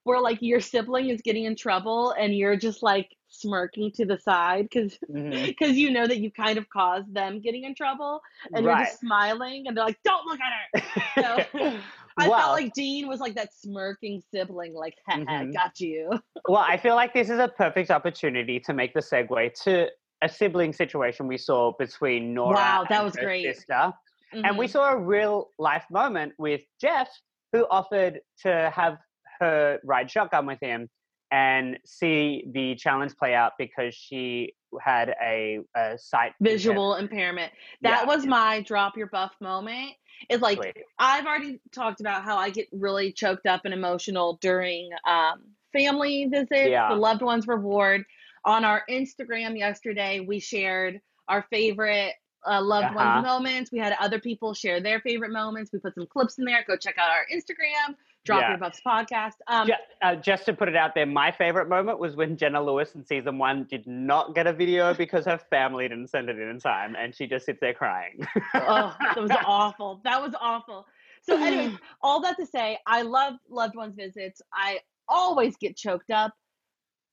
[0.05, 4.19] where like your sibling is getting in trouble and you're just like smirking to the
[4.19, 5.57] side cuz Mhm.
[5.59, 8.21] cuz you know that you kind of caused them getting in trouble
[8.55, 11.45] and you're just smiling and they're like, "Don't look at her." So,
[12.19, 15.53] I well, felt like Dean was like that smirking sibling, like, "Haha, Mhm.
[15.53, 16.11] got you."
[16.49, 19.89] well, I feel like this is a perfect opportunity to make the segue to
[20.23, 23.55] a sibling situation we saw between Noura Wow, that and was her great.
[23.55, 23.93] sister.
[24.33, 24.71] And we Mhm.
[24.71, 27.09] saw a real life moment with Jeff,
[27.53, 28.99] who offered to have
[29.41, 30.89] her ride shotgun with him
[31.31, 37.53] and see the challenge play out because she had a, a sight visual impairment.
[37.83, 38.07] That Yeah.
[38.07, 39.93] was my drop your buff moment.
[40.29, 40.87] It's like impairment.
[40.99, 46.27] I've already talked about how I get really choked up and emotional during um, family
[46.27, 46.89] visits, Yeah.
[46.91, 48.05] the loved ones reward.
[48.45, 52.15] On our Instagram yesterday, we shared our favorite
[52.47, 52.95] uh, loved Uh-huh.
[52.95, 53.73] ones moments.
[53.73, 55.73] We had other people share their favorite moments.
[55.73, 56.65] We put some clips in there.
[56.67, 58.49] Go check out our Instagram, Drop Yeah.
[58.51, 59.33] Your Buffs podcast.
[59.47, 62.63] Um, Ju- uh, just to put it out there, my favorite moment was when Jenna
[62.63, 66.39] Lewis in season one did not get a video because her family didn't send it
[66.39, 68.19] in time, and she just sits there crying.
[68.55, 70.01] oh, that was awful.
[70.05, 70.87] That was awful.
[71.23, 74.43] So, anyways, all that to say, I love loved ones visits.
[74.53, 76.35] I always get choked up,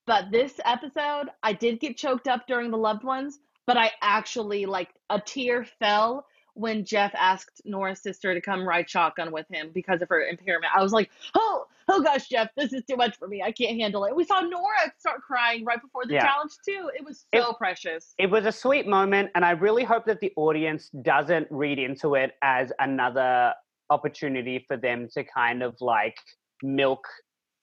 [0.06, 3.40] but this episode, I did get choked up during the loved ones.
[3.68, 8.90] But I actually like a tear fell when Jeff asked Noura's sister to come ride
[8.90, 10.72] shotgun with him because of her impairment.
[10.76, 13.44] I was like, oh, oh gosh, Jeff, this is too much for me.
[13.44, 14.16] I can't handle it.
[14.16, 16.24] We saw Noura start crying right before the Yeah.
[16.26, 16.90] challenge too.
[16.98, 18.16] It was It- so precious.
[18.18, 22.16] it was a sweet moment, and I really hope that the audience doesn't read into
[22.16, 23.54] it as another
[23.90, 26.18] opportunity for them to kind of like
[26.64, 27.06] milk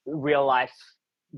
[0.05, 0.71] real life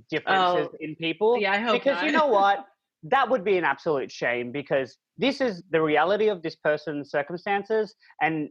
[0.10, 1.38] differences Oh, in people.
[1.40, 2.66] yeah, I hope because you know what,
[3.06, 7.96] that would be an absolute shame because this is the reality of this person's circumstances,
[8.22, 8.50] and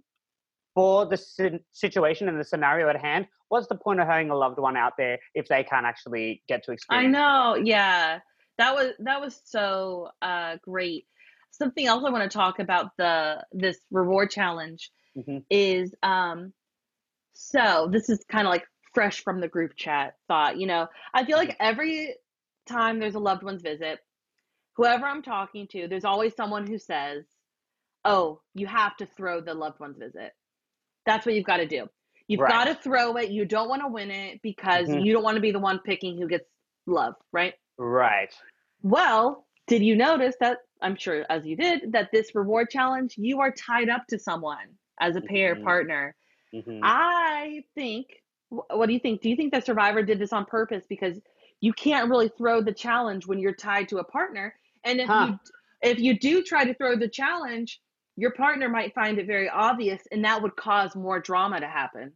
[0.74, 4.58] for the situation and the scenario at hand, what's the point of having a loved
[4.58, 7.06] one out there if they can't actually get to experience?
[7.06, 7.56] I know.
[7.62, 8.18] Yeah.
[8.58, 11.06] That was that was so uh great.
[11.50, 15.44] Something else I want to talk about the this reward challenge Mhm.
[15.50, 16.52] is um
[17.34, 20.88] so this is kind of like fresh from the group chat thought, you know.
[21.12, 22.14] I feel like every
[22.66, 24.00] time there's a loved one's visit,
[24.76, 27.24] whoever I'm talking to, there's always someone who says,
[28.04, 30.32] "Oh, you have to throw the loved one's visit."
[31.06, 31.88] That's what you've got to do.
[32.28, 32.48] You've Right.
[32.48, 33.30] got to throw it.
[33.30, 35.04] You don't want to win it because Mhm.
[35.04, 36.48] you don't want to be the one picking who gets
[36.86, 37.54] love, right?
[37.78, 38.34] Right.
[38.82, 40.58] Well, did you notice that?
[40.82, 44.78] I'm sure as you did, that this reward challenge, you are tied up to someone
[45.00, 45.64] as a pair Mhm.
[45.64, 46.14] partner.
[46.52, 46.82] Mhm.
[46.82, 48.08] I think,
[48.50, 49.22] what do you think?
[49.22, 50.84] Do you think that Survivor did this on purpose?
[50.88, 51.20] Because
[51.60, 54.54] you can't really throw the challenge when you're tied to a partner.
[54.84, 55.26] And if Huh.
[55.28, 55.38] you
[55.82, 57.80] if you do try to throw the challenge,
[58.16, 62.12] your partner might find it very obvious and that would cause more drama to happen.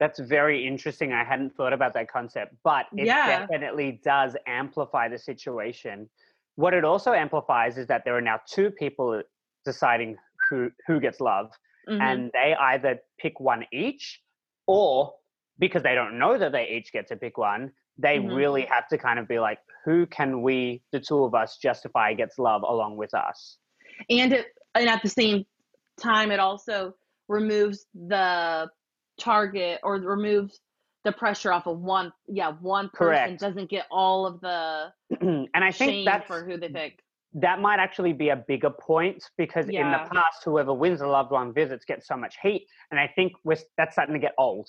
[0.00, 1.12] That's very interesting.
[1.12, 3.46] I hadn't thought about that concept, but it Yeah.
[3.48, 6.08] definitely does amplify the situation.
[6.54, 9.22] What it also amplifies is that there are now two people
[9.64, 10.16] deciding
[10.48, 11.50] who who gets love,
[11.88, 12.00] Mhm.
[12.00, 14.22] and they either pick one each,
[14.66, 15.14] or
[15.58, 18.34] because they don't know that they each get to pick one, they Mhm.
[18.34, 22.14] really have to kind of be like, who can we, the two of us, justify
[22.14, 23.58] gets love along with us?
[24.10, 25.44] and it and at the same
[25.98, 26.94] time it also
[27.28, 28.70] removes the
[29.18, 30.60] target or removes
[31.04, 33.40] the pressure off of one yeah one person Correct.
[33.40, 37.00] doesn't get all of the and I think that's for who they pick
[37.34, 41.30] that might actually be a bigger point because in the past, whoever wins a loved
[41.30, 44.66] one visits gets so much heat, and I think we're, that's starting to get old.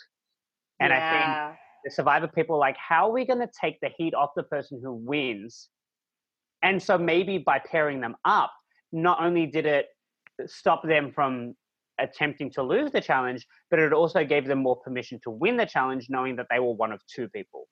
[0.81, 1.53] And I think yeah
[1.83, 4.43] the survivor people are like, how are we going to take the heat off the
[4.43, 5.69] person who wins?
[6.61, 8.51] And so maybe by pairing them up,
[8.91, 9.87] not only did it
[10.45, 11.55] stop them from
[11.99, 15.65] attempting to lose the challenge, but it also gave them more permission to win the
[15.65, 17.67] challenge, knowing that they were one of two people.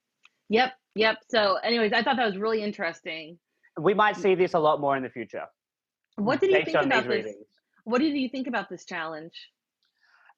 [0.49, 3.37] yep yep so anyways i thought that was really interesting
[3.79, 5.45] We might see this a lot more in the future.
[6.15, 7.47] what did you think about this readings.
[7.83, 9.37] what did you think about this challenge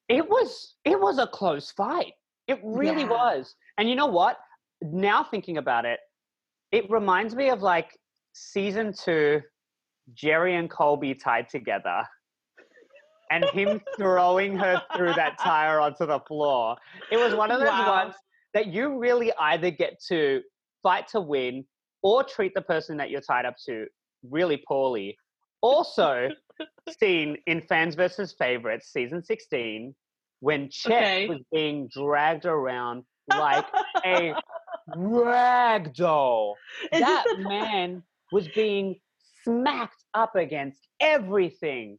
[0.07, 2.13] It was it was a close fight.
[2.49, 3.09] It really Yeah.
[3.09, 3.55] was.
[3.77, 4.37] And you know what?
[4.81, 5.99] Now thinking about it,
[6.71, 7.97] It reminds me of like
[8.33, 9.41] season two,
[10.13, 12.03] Jerry and Colby tied together,
[13.31, 16.77] and him throwing her through that tire onto the floor.
[17.11, 18.03] It was one of those Wow.
[18.05, 18.15] ones
[18.53, 20.41] that you really either get to
[20.83, 21.65] fight to win
[22.03, 23.87] or treat the person that you're tied up to
[24.23, 25.17] really poorly.
[25.61, 26.29] Also,
[26.99, 29.95] seen in Fans versus Favorites season 16
[30.39, 31.27] when Chet Okay.
[31.27, 33.65] was being dragged around like
[34.05, 34.33] a
[34.95, 36.55] rag doll.
[36.91, 38.95] Is that the man was being
[39.43, 41.97] smacked up against everything.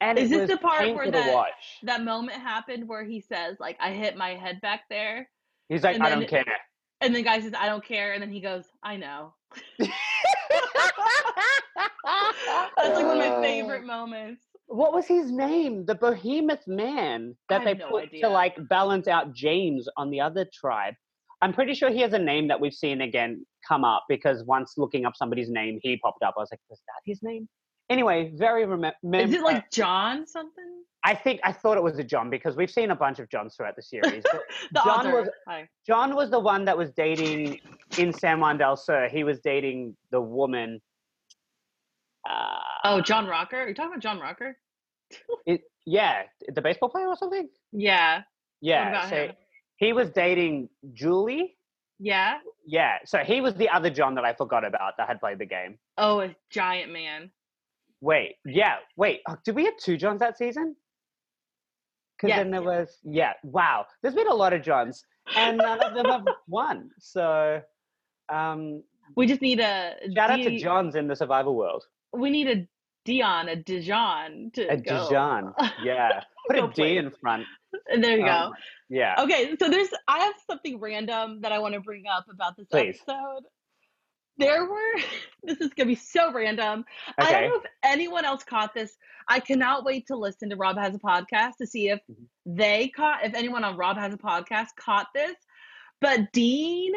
[0.00, 1.78] And Is this the part where that- watch.
[1.82, 5.28] that moment happened where he says like I hit my head back there,
[5.68, 6.44] He's like, and I then- don't care.
[7.00, 9.34] and the guy says I don't care, and then he goes I know.
[9.78, 9.90] That's
[12.96, 14.42] like one of my favorite moments.
[14.68, 15.84] What was his name?
[15.86, 18.22] The behemoth man that they no put idea.
[18.22, 20.94] to like balance out James on the other tribe.
[21.40, 24.74] I'm pretty sure he has a name that we've seen again come up because once
[24.76, 26.34] looking up somebody's name, he popped up.
[26.36, 27.48] I was like, was that his name?
[27.90, 30.64] Anyway, very remem- mem- Is it like John something?
[31.04, 33.54] I think I thought it was a John because we've seen a bunch of Johns
[33.56, 34.22] throughout the series.
[34.72, 35.20] The John author.
[35.20, 35.68] was- Hi.
[35.86, 37.60] John was the one that was dating
[37.96, 39.08] in San Juan del Sur.
[39.08, 40.80] He was dating the woman.
[42.28, 43.56] Uh, Oh, John Rocker.
[43.56, 44.56] Are you talking about John Rocker?
[45.46, 46.22] it, yeah,
[46.54, 47.48] the baseball player or something.
[47.72, 48.22] Yeah.
[48.60, 49.32] Yeah, so him?
[49.76, 51.56] he was dating Julie.
[51.98, 52.38] Yeah.
[52.66, 55.46] Yeah, so he was the other John that I forgot about that had played the
[55.46, 55.78] game.
[55.96, 57.30] Oh, a giant man.
[58.00, 59.20] Wait, yeah, wait.
[59.28, 60.76] Oh, did we have two Johns that season?
[62.16, 62.38] Because Yes.
[62.38, 63.86] then there was, yeah, wow.
[64.02, 65.04] There's been a lot of Johns,
[65.36, 66.90] and none of them have won.
[67.00, 67.60] So,
[68.28, 68.82] um,
[69.16, 71.84] We just need a shout out to Johns in the survival world.
[72.12, 72.66] We need a
[73.04, 75.04] Dion, a Dijon to A go.
[75.08, 76.22] Dijon, yeah.
[76.48, 77.44] Put a D in front.
[78.00, 78.54] There you Um, go.
[78.90, 79.14] Yeah.
[79.18, 82.66] Okay, so there's I have something random that I want to bring up about this
[82.70, 82.98] Please.
[83.06, 83.44] episode.
[84.38, 84.94] There were
[85.42, 86.84] this is gonna be so random.
[87.20, 87.28] Okay.
[87.34, 88.96] I don't know if anyone else caught this.
[89.28, 92.26] I cannot wait to listen to Rob has a podcast to see if Mhm.
[92.46, 95.34] they caught if anyone on Rob has a podcast caught this.
[96.00, 96.92] But Dean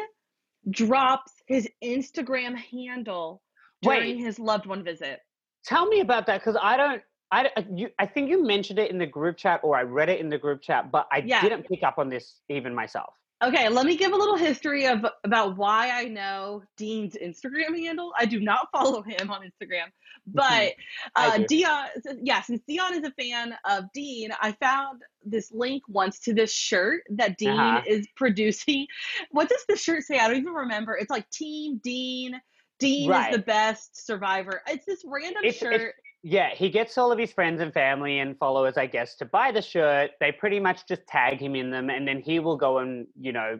[0.70, 3.42] drops his Instagram handle
[3.82, 4.24] during Wait.
[4.24, 5.20] his loved one visit.
[5.64, 7.02] Tell me about that because I don't.
[7.34, 10.20] I, you, I think you mentioned it in the group chat or I read it
[10.20, 11.40] in the group chat, but I Yeah.
[11.40, 13.14] didn't pick up on this even myself.
[13.42, 18.12] Okay, let me give a little history of about why I know Dean's Instagram handle.
[18.18, 19.86] I do not follow him on Instagram,
[20.26, 20.76] but Mm-hmm.
[21.16, 21.46] Uh, do.
[21.48, 21.88] Dion,
[22.22, 26.52] yeah, since Dion is a fan of Dean, I found this link once to this
[26.52, 27.80] shirt that Dean Uh-huh.
[27.86, 28.86] is producing.
[29.30, 30.18] What does the shirt say?
[30.18, 30.96] I don't even remember.
[30.96, 32.40] It's like Team Dean.
[32.82, 33.30] Dean Right.
[33.30, 34.60] is the best survivor.
[34.66, 35.94] It's this random It's- it's- shirt.
[36.24, 39.50] Yeah, he gets all of his friends and family and followers, I guess, to buy
[39.50, 40.12] the shirt.
[40.20, 43.32] They pretty much just tag him in them, and then he will go and you
[43.32, 43.58] know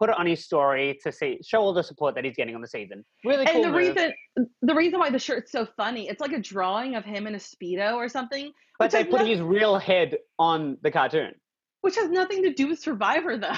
[0.00, 2.60] put it on his story to see show all the support that he's getting on
[2.60, 3.04] the season.
[3.24, 3.54] Really cool.
[3.56, 3.76] and the move.
[3.96, 4.12] reason
[4.60, 7.38] the reason why the shirt's so funny, it's like a drawing of him in a
[7.38, 8.52] speedo or something.
[8.78, 11.32] but they put his real head on the cartoon.
[11.82, 13.52] which has nothing to do with Survivor, though.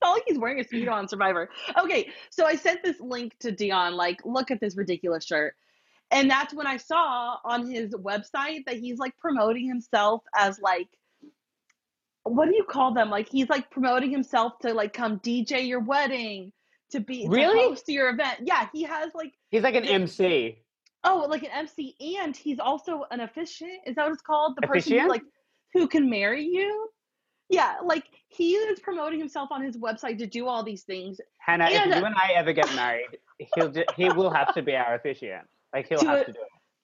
[0.02, 1.50] Not like he's wearing a speedo on Survivor.
[1.78, 5.54] Okay, so I sent this link to Dion, like, look at this ridiculous shirt.
[6.10, 10.88] And that's when I saw on his website that he's like promoting himself as like,
[12.24, 13.10] what do you call them?
[13.10, 16.52] Like, he's like promoting himself to like come DJ your wedding,
[16.90, 17.60] to be Really?
[17.62, 18.40] to host your event.
[18.42, 19.84] Yeah, he has like, He's like an.
[19.84, 20.58] MC.
[21.04, 23.80] oh, like an MC, and he's also an officiant.
[23.86, 24.56] Is that what it's called?
[24.60, 25.22] The person who like
[25.74, 26.88] who can marry you.
[27.48, 31.66] Yeah, like he is promoting himself on his website to do all these things Hannah,
[31.68, 33.18] if And- you and I ever get married,
[33.54, 35.46] he'll ju- he will have to be our officiant.
[35.74, 36.38] Like he'll To have a- to do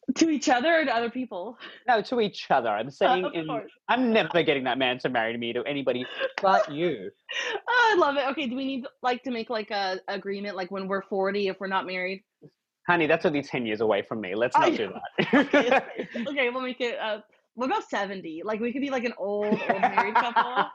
[0.08, 0.14] it.
[0.16, 1.58] to each other and to other people.
[1.86, 2.68] No, to each other.
[2.70, 3.46] I'm saying of in.
[3.88, 6.04] I'm never getting that man to marry me to anybody
[6.42, 7.10] but you.
[7.68, 8.26] Oh, I love it.
[8.30, 11.60] Okay, do we need like to make like a agreement like when we're 40 if
[11.60, 12.24] we're not married?
[12.88, 14.34] Honey, that's only 10 years away from me.
[14.34, 14.92] Let's I not do
[15.34, 15.68] Okay.
[15.68, 15.88] that.
[16.28, 17.20] Okay, we'll make it uh
[17.56, 18.42] what about 70?
[18.44, 20.66] Like we could be like an old old married couple.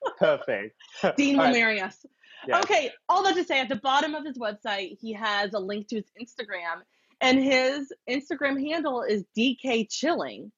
[0.18, 0.74] Perfect.
[1.16, 2.04] Dean will Alright, marry us.
[2.48, 2.64] yes.
[2.64, 5.86] Okay, all that to say, at the bottom of his website, he has a link
[5.88, 6.80] to his Instagram,
[7.20, 10.50] and his Instagram handle is DK Chilling,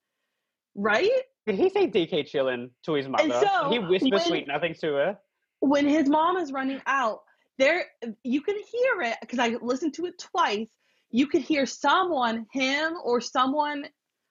[0.77, 1.11] right?
[1.47, 3.29] Did he say DK Chilling to his mother?
[3.33, 5.19] so, Did he whisper when- sweet nothing to her?
[5.59, 7.21] When his mom is running out,
[7.59, 7.87] there
[8.25, 10.69] you can hear it because I listened to it twice.
[11.11, 13.85] You could hear someone, him or someone,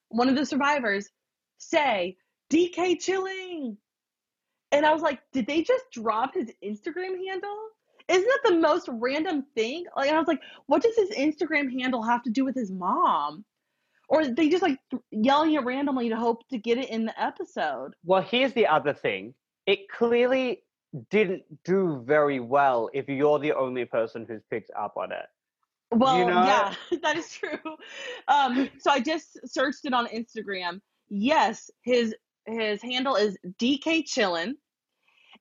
[0.09, 1.09] one of the survivors,
[1.61, 2.17] say
[2.51, 3.77] DK Chilling,
[4.71, 7.57] and I was like, did they just drop his Instagram handle?
[8.07, 9.85] Isn't that the most random thing?
[9.95, 13.45] Like, I was like, what does his Instagram handle have to do with his mom?
[14.09, 14.77] Or they just like
[15.11, 17.91] yelling it randomly to hope to get it in the episode.
[18.03, 19.33] Well, here's the other thing.
[19.67, 20.63] It clearly
[21.09, 25.25] didn't do very well if you're the only person who's picked up on it.
[25.93, 26.43] Well, You know?
[26.43, 27.59] yeah, that is true.
[28.27, 30.81] Um, so I just searched it on Instagram.
[31.13, 34.53] Yes, his his handle is DK Chillin,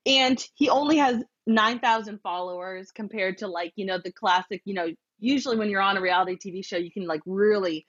[0.04, 4.62] and he only has nine thousand followers compared to like you know the classic.
[4.64, 4.88] You know,
[5.20, 7.86] usually when you're on a reality TV show, you can like really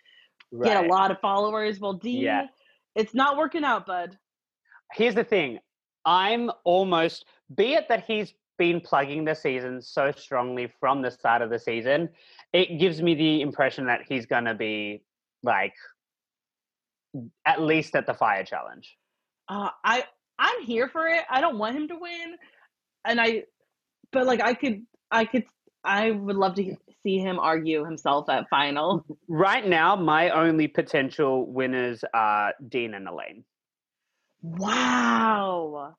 [0.63, 1.79] get a lot of followers.
[1.79, 2.47] Well, D, Yeah.
[2.95, 4.15] it's not working out, bud.
[4.93, 5.59] Here's the thing.
[6.05, 7.25] I'm almost,
[7.55, 11.57] be it that he's been plugging the season so strongly from the start of the
[11.57, 12.09] season,
[12.53, 15.03] it gives me the impression that he's going to be
[15.41, 15.73] like
[17.45, 18.97] at least at the fire challenge.
[19.49, 20.03] Uh, I
[20.39, 21.23] I'm here for it.
[21.29, 22.35] I don't want him to win,
[23.05, 23.43] and I,
[24.11, 24.81] but like I could
[25.11, 25.45] I could
[25.83, 29.05] I would love to see him argue himself at final.
[29.27, 33.43] Right now, my only potential winners are Dean and Elaine.
[34.41, 35.95] Wow.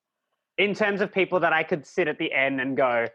[0.59, 3.07] In terms of people that I could sit at the end and go,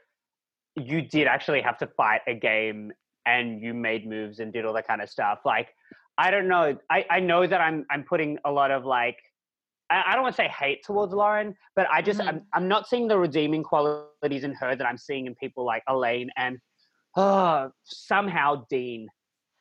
[0.75, 2.91] you did actually have to fight a game
[3.25, 5.39] and you made moves and did all that kind of stuff.
[5.45, 5.69] Like,
[6.18, 6.78] I don't know.
[6.89, 9.18] I, I know that I'm I'm putting a lot of like
[9.89, 12.30] I, I don't want to say hate towards Lauren, but I just mm-hmm.
[12.30, 15.84] I'm I'm not seeing the redeeming qualities in her that I'm seeing in people like
[15.88, 16.57] Elaine and
[17.15, 19.07] oh somehow Dean.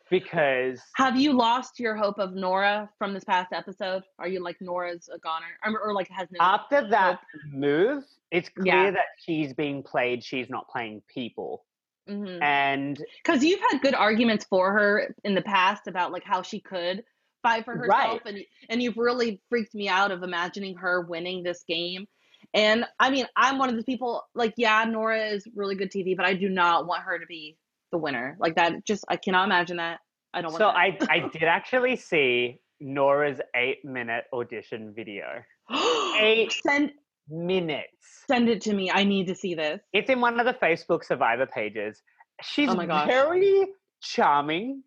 [0.08, 4.04] Because Have you lost your hope of Noura from this past episode?
[4.20, 6.38] Are you like Noura's a goner, or, or like has no?
[6.40, 7.18] after that
[7.50, 8.90] move, it's clear Yeah.
[8.92, 11.64] that she's being played, she's not playing people.
[12.06, 13.42] Because And Mm-hmm.
[13.44, 17.04] you've had good arguments for her in the past about like how she could
[17.42, 18.20] fight for herself, Right.
[18.26, 18.38] and
[18.68, 22.06] and you've really freaked me out of imagining her winning this game.
[22.54, 26.16] And I mean, I'm one of the people like, yeah, Noura is really good TV,
[26.16, 27.56] but I do not want her to be
[27.92, 28.36] the winner.
[28.40, 30.00] Like that, just I cannot imagine that.
[30.32, 30.68] I don't want so.
[30.68, 35.42] I I did actually see Noura's eight minute audition video.
[36.20, 36.92] Eight send
[37.28, 37.92] minutes.
[38.28, 38.90] send it to me.
[38.90, 39.80] I need to see this.
[39.92, 42.02] It's in one of the Facebook Survivor pages.
[42.42, 43.66] She's Oh very
[44.02, 44.82] charming.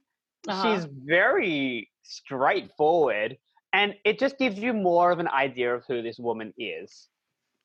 [0.48, 0.76] Uh-huh.
[0.76, 3.38] She's very straightforward.
[3.74, 7.08] And it just gives you more of an idea of who this woman is.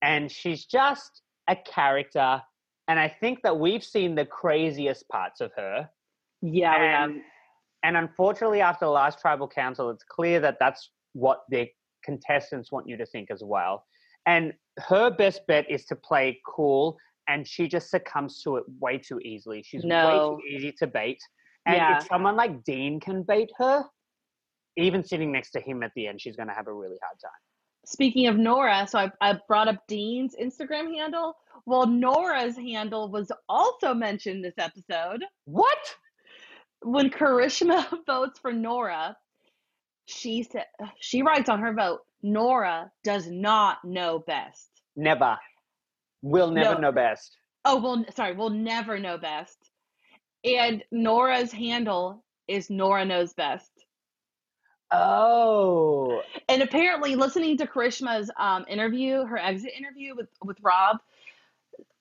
[0.03, 2.43] And she's just a character.
[2.89, 5.89] And I think that we've seen the craziest parts of her.
[6.43, 7.23] Yeah, and,
[7.83, 11.69] and unfortunately, after the last tribal council, it's clear that that's what the
[12.05, 13.87] contestants want you to think as well.
[14.27, 16.97] And her best bet is to play cool,
[17.29, 19.63] and she just succumbs to it way too easily.
[19.63, 20.07] She's No.
[20.07, 21.19] way too easy to bait.
[21.67, 21.99] And Yeah.
[21.99, 23.85] if someone like Dean can bait her,
[24.77, 27.19] even sitting next to him at the end, she's going to have a really hard
[27.21, 27.31] time.
[27.87, 31.37] Speaking of Noura, so I, I brought up Dean's Instagram handle.
[31.67, 35.25] Well, Noura's handle was also mentioned this episode.
[35.45, 35.79] What?
[36.83, 39.17] When Karishma votes for Noura,
[40.07, 40.67] she said
[40.99, 44.71] she writes on her vote, Noura does not know best.
[44.97, 45.39] Never.
[46.23, 46.81] We'll never No.
[46.81, 47.37] know best.
[47.67, 49.59] Oh, well, sorry, we'll never know best.
[50.43, 53.71] And Noura's handle is Noura knows best.
[54.91, 56.23] Oh.
[56.49, 60.99] And apparently, listening to Karishma's um, interview, her exit interview with with Rob,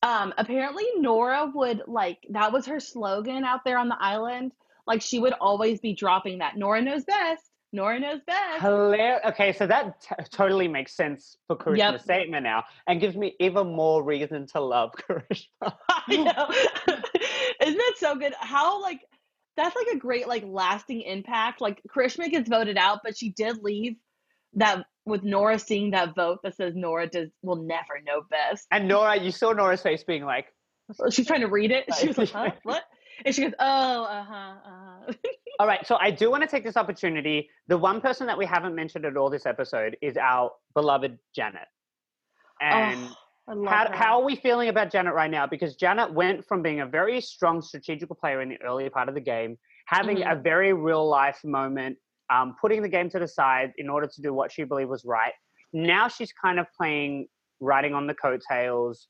[0.04, 4.54] um, apparently Noura would like that was her slogan out there on the island.
[4.88, 6.56] Like she would always be dropping that.
[6.58, 7.44] Noura knows best.
[7.74, 8.62] Noura knows best.
[8.62, 9.20] Hilarious.
[9.26, 12.02] Okay, so that t- totally makes sense for Karishma's Yep.
[12.02, 15.76] statement now, and gives me even more reason to love Karishma.
[15.90, 16.94] I know.
[17.62, 18.34] Isn't that so good?
[18.40, 19.02] How like
[19.58, 21.62] that's like a great like lasting impact.
[21.62, 23.96] Like Karishma gets voted out, but she did leave
[24.54, 28.68] that with Noura seeing that vote that says Noura does will never know best.
[28.72, 30.46] And Noura, you saw Noura's face being like,
[31.10, 31.86] She's trying to read it.
[32.00, 32.52] She was like, huh?
[32.64, 32.84] What?
[33.26, 34.34] And she goes, oh, uh huh,
[34.66, 35.14] uh huh.
[35.60, 37.50] "All right." So I do want to take this opportunity.
[37.68, 41.68] The one person that we haven't mentioned at all this episode is our beloved Janet.
[42.62, 43.10] And
[43.46, 43.94] Oh, how, her.
[43.94, 45.46] how are we feeling about Janet right now?
[45.46, 49.16] Because Janet went from being a very strong strategical player in the early part of
[49.16, 50.32] the game, having Mhm.
[50.32, 51.98] a very real life moment,
[52.30, 55.04] um, putting the game to the side in order to do what she believed was
[55.04, 55.34] right.
[55.74, 57.28] Now she's kind of playing,
[57.60, 59.10] riding on the coattails.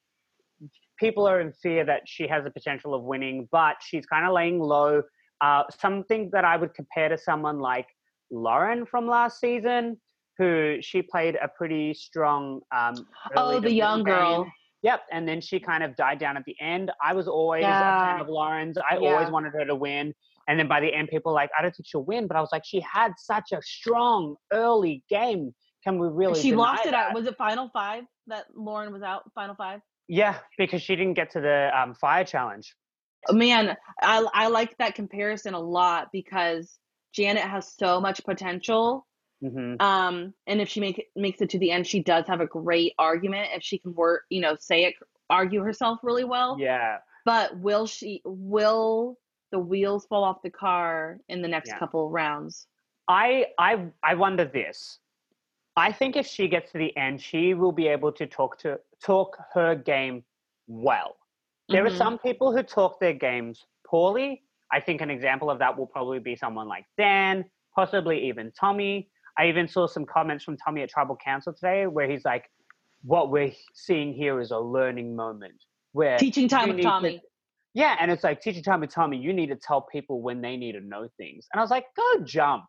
[1.00, 4.34] People are in fear that she has the potential of winning, but she's kind of
[4.34, 5.02] laying low.
[5.42, 7.88] Uh, something that I would compare to someone like
[8.32, 10.00] Lauren from last season,
[10.38, 12.62] who she played a pretty strong.
[12.76, 12.94] Um,
[13.36, 14.52] Oh, the young development girl.
[14.84, 16.92] Yep, and then she kind of died down at the end.
[17.02, 18.78] I was always a fan of Lauren's.
[18.78, 19.12] I Yeah.
[19.12, 20.14] always wanted her to win.
[20.50, 22.28] And then by the end, people were like, I don't think she'll win.
[22.28, 25.56] But I was like, she had such a strong early game.
[25.86, 26.42] Can we really?
[26.42, 27.10] she lost it that?
[27.10, 27.14] out.
[27.14, 29.24] Was it final five that Lauren was out?
[29.36, 29.80] Final five?
[30.08, 32.76] Yeah, because she didn't get to the um, fire challenge.
[33.32, 36.78] Man, I I like that comparison a lot because
[37.14, 39.08] Janet has so much potential.
[39.42, 42.48] hmm Um, and if she make makes it to the end, she does have a
[42.48, 44.96] great argument if she can work, you know, say it,
[45.30, 46.58] argue herself really well.
[46.60, 47.00] Yeah.
[47.26, 48.22] But will she?
[48.26, 49.18] Will
[49.52, 51.80] the wheels fall off the car in the next Yeah.
[51.80, 52.68] couple rounds.
[53.08, 55.00] I I I wonder this.
[55.76, 58.80] I think if she gets to the end, she will be able to talk to
[59.04, 60.24] talk her game
[60.68, 61.16] well.
[61.70, 61.88] There Mhm.
[61.88, 64.44] are some people who talk their games poorly.
[64.72, 69.10] I think an example of that will probably be someone like Dan, possibly even Tommy.
[69.38, 72.50] I even saw some comments from Tommy at Tribal Council today where he's like,
[73.04, 75.64] "What we're seeing here is a learning moment
[75.94, 77.22] where Teaching time with need to- Tommy.
[77.74, 79.18] yeah, and it's like teaching time with Tommy.
[79.18, 81.48] You need to tell people when they need to know things.
[81.52, 82.66] And I was like, go jump.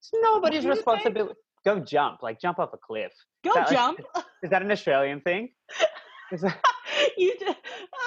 [0.00, 0.76] It's nobody's did you say?
[0.78, 1.40] responsibility.
[1.64, 3.12] Go jump, like jump off a cliff.
[3.42, 4.00] Go that like- jump.
[4.42, 5.50] Is that an Australian thing?
[6.30, 6.56] It's like,
[7.16, 7.58] you just,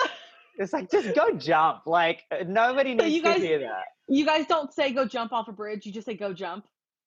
[0.58, 1.82] it's like just go jump.
[1.86, 3.84] Like uh, nobody So needs you to guys- hear that.
[4.08, 5.86] you guys don't say go jump off a bridge.
[5.86, 6.66] You just say go jump.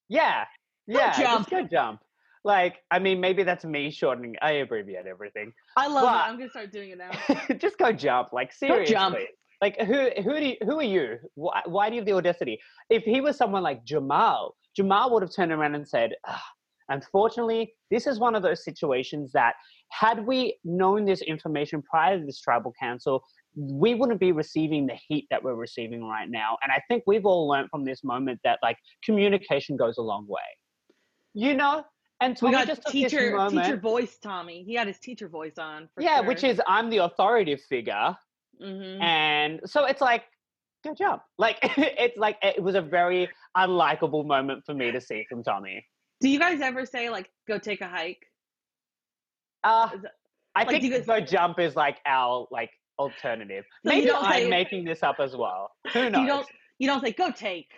[0.08, 0.44] Yeah,
[0.88, 1.48] yeah, jump.
[1.48, 2.00] just go jump.
[2.42, 4.34] Like I mean, maybe that's me shortening.
[4.42, 5.52] I abbreviate everything.
[5.76, 6.18] I love Well, it.
[6.22, 7.10] I'm gonna start doing it now.
[7.58, 8.32] just go jump.
[8.32, 8.94] Like Go seriously.
[8.94, 9.16] jump.
[9.60, 11.18] Like who who do you, who are you?
[11.34, 12.58] Why, why do you have the audacity?
[12.88, 16.42] If he was someone like Jamal, Jamal would have turned around and said, "Ah,
[16.88, 19.54] "Unfortunately, this is one of those situations that
[19.90, 23.22] had we known this information prior to this tribal council,
[23.54, 27.26] we wouldn't be receiving the heat that we're receiving right now." And I think we've
[27.26, 30.40] all learned from this moment that like communication goes a long way.
[31.34, 31.84] You know,
[32.22, 34.62] and We Tommy got just teacher moment- teacher voice, Tommy.
[34.62, 35.88] He had his teacher voice on.
[35.94, 38.16] For yeah, which is I'm the authoritative figure.
[38.60, 40.24] Hmm and so it's like
[40.84, 41.20] good job.
[41.38, 45.84] like it's like it was a very unlikable moment for me to see from tommy.
[46.20, 48.22] Do you guys ever say like go take a hike?
[49.64, 50.00] uh it-
[50.56, 53.64] i like, think guys- go jump is like our like alternative.
[53.84, 55.70] So maybe i'm say- making this up as well.
[55.92, 56.20] Who knows?
[56.20, 56.46] You don't
[56.78, 57.70] you don't say go take.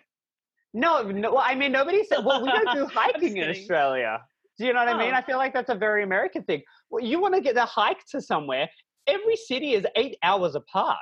[0.74, 4.20] no no well, i mean nobody said well we don't do hiking in australia.
[4.58, 5.12] Do you know what i mean?
[5.14, 5.18] Oh.
[5.18, 6.62] i feel like that's a very american thing.
[6.90, 8.68] Well you want to get a hike to somewhere
[9.06, 10.98] every city is eight hours apart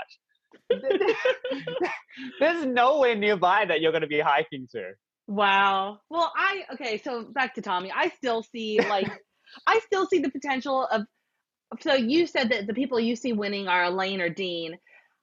[2.41, 4.93] there's nowhere nearby that you're going to be hiking to
[5.31, 6.01] Wow.
[6.11, 6.99] Well, I okay.
[6.99, 7.93] So back to Tommy.
[7.95, 9.09] I still see like
[9.67, 11.03] I still see the potential of.
[11.79, 14.77] So you said that the people you see winning are Elaine or Dean.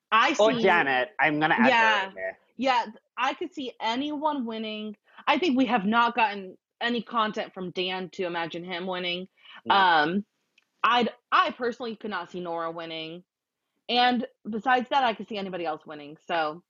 [0.09, 1.09] I see or Janet.
[1.19, 2.11] I'm gonna add Yeah.
[2.55, 2.86] Yeah,
[3.17, 4.95] I could see anyone winning.
[5.28, 9.28] I think we have not gotten any content from Dan to imagine him winning.
[9.65, 9.75] No.
[9.75, 10.25] Um,
[10.88, 13.24] I I personally could not see Noura winning,
[13.90, 16.18] and besides that, I could see anybody else winning.
[16.28, 16.64] So,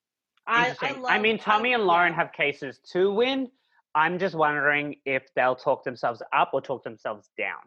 [0.47, 3.49] I I, love, I mean, Tommy and Lauren have cases to win.
[3.95, 7.59] I'm just wondering if they'll talk themselves up or talk themselves down.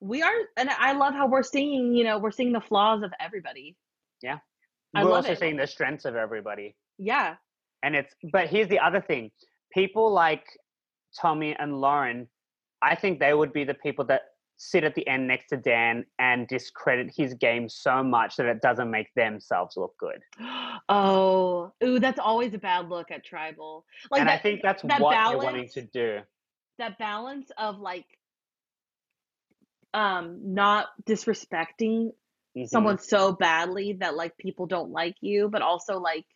[0.00, 1.94] We are, and I love how we're seeing.
[1.94, 3.76] You know, we're seeing the flaws of everybody.
[4.22, 4.38] Yeah,
[4.94, 5.38] I We're love also it.
[5.40, 6.76] seeing the strengths of everybody.
[6.98, 7.36] Yeah,
[7.82, 9.30] And it's, but here's the other thing
[9.72, 10.44] people like
[11.20, 12.28] Tommy and Lauren,
[12.82, 14.22] I think they would be the people that
[14.62, 18.60] sit at the end next to Dan and discredit his game so much that it
[18.60, 20.20] doesn't make themselves look good.
[20.88, 23.84] Oh, ooh, that's always a bad look at tribal.
[24.10, 26.18] Like and that, I think that's that what they're wanting to do.
[26.78, 28.06] that balance of like
[29.94, 32.12] um not disrespecting
[32.56, 32.68] Mhm.
[32.68, 36.26] someone so badly that like people don't like you, but also like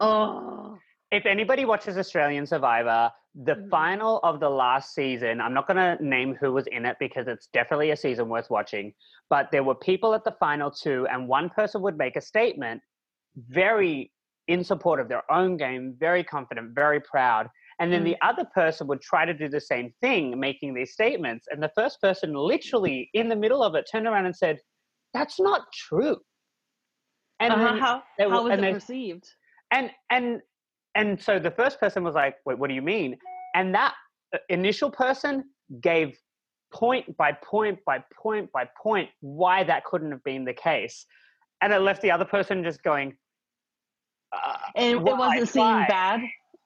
[0.00, 0.78] oh
[1.12, 3.68] if anybody watches Australian Survivor, the Mhm.
[3.70, 7.26] final of the last season, I'm not going to name who was in it because
[7.26, 8.94] it's definitely a season worth watching,
[9.28, 12.80] but there were people at the final two, and one person would make a statement
[13.36, 14.12] very
[14.46, 17.48] in support of their own game, very confident, very proud.
[17.80, 21.48] And then the other person would try to do the same thing, making these statements.
[21.50, 24.60] And the first person, literally in the middle of it, turned around and said,
[25.12, 26.20] That's not true.
[27.40, 29.28] And uh-huh, how how was it they- perceived?
[29.72, 30.40] and and
[30.94, 33.16] and so the first person was like wait what do you mean
[33.54, 33.94] and that
[34.34, 35.44] uh, initial person
[35.80, 36.16] gave
[36.72, 41.06] point by point by point by point why that couldn't have been the case
[41.60, 43.16] and it left the other person just going
[44.32, 46.20] uh, And it wasn't seen bad.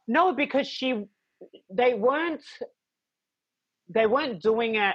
[0.07, 1.05] no because she
[1.71, 2.43] they weren't
[3.91, 4.95] they weren't doing it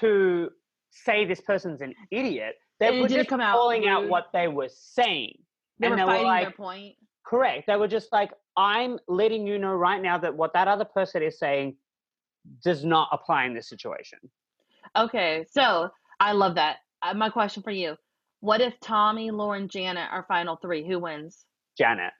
[0.00, 0.50] to
[0.90, 4.10] say this person's an idiot they And were just come calling out rude.
[4.10, 5.38] what they were saying
[5.78, 6.94] They and were they were fighting like- their point.
[7.24, 7.66] Correct.
[7.66, 11.22] They were just like, I'm letting you know right now that what that other person
[11.22, 11.76] is saying
[12.62, 14.18] does not apply in this situation.
[14.96, 15.88] Okay, so
[16.20, 16.78] I love that.
[17.00, 17.96] Uh, my question for you:
[18.40, 20.86] What if Tommy, Lauren, Janet are final three?
[20.86, 21.46] Who wins?
[21.78, 22.12] Janet.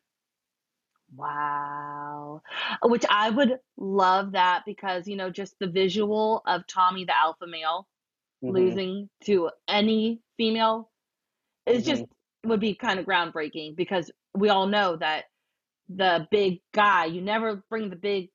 [1.14, 2.40] Wow.
[2.84, 7.46] Which I would love that because, you know, just the visual of Tommy, the alpha
[7.46, 7.86] male,
[8.42, 8.54] Mhm.
[8.54, 10.90] losing to any female
[11.66, 12.12] is just Mm-hmm.
[12.44, 15.24] Would be kind of groundbreaking because we all know that
[15.88, 18.30] the big guy, you never bring the big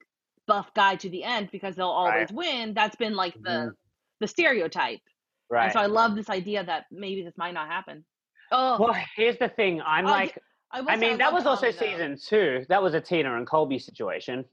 [0.47, 2.33] buff guy to the end because they'll always Right.
[2.33, 2.73] win.
[2.73, 3.75] That's been like the Mhm.
[4.19, 5.01] the stereotype.
[5.49, 5.65] Right.
[5.65, 8.03] And so I love this idea that maybe this might not happen.
[8.51, 9.81] Oh, well, here's the thing.
[9.81, 10.39] I'm Oh, like,
[10.71, 11.71] I, I mean, that was also though.
[11.71, 12.65] season two.
[12.69, 14.45] That was a Tina and Colby situation.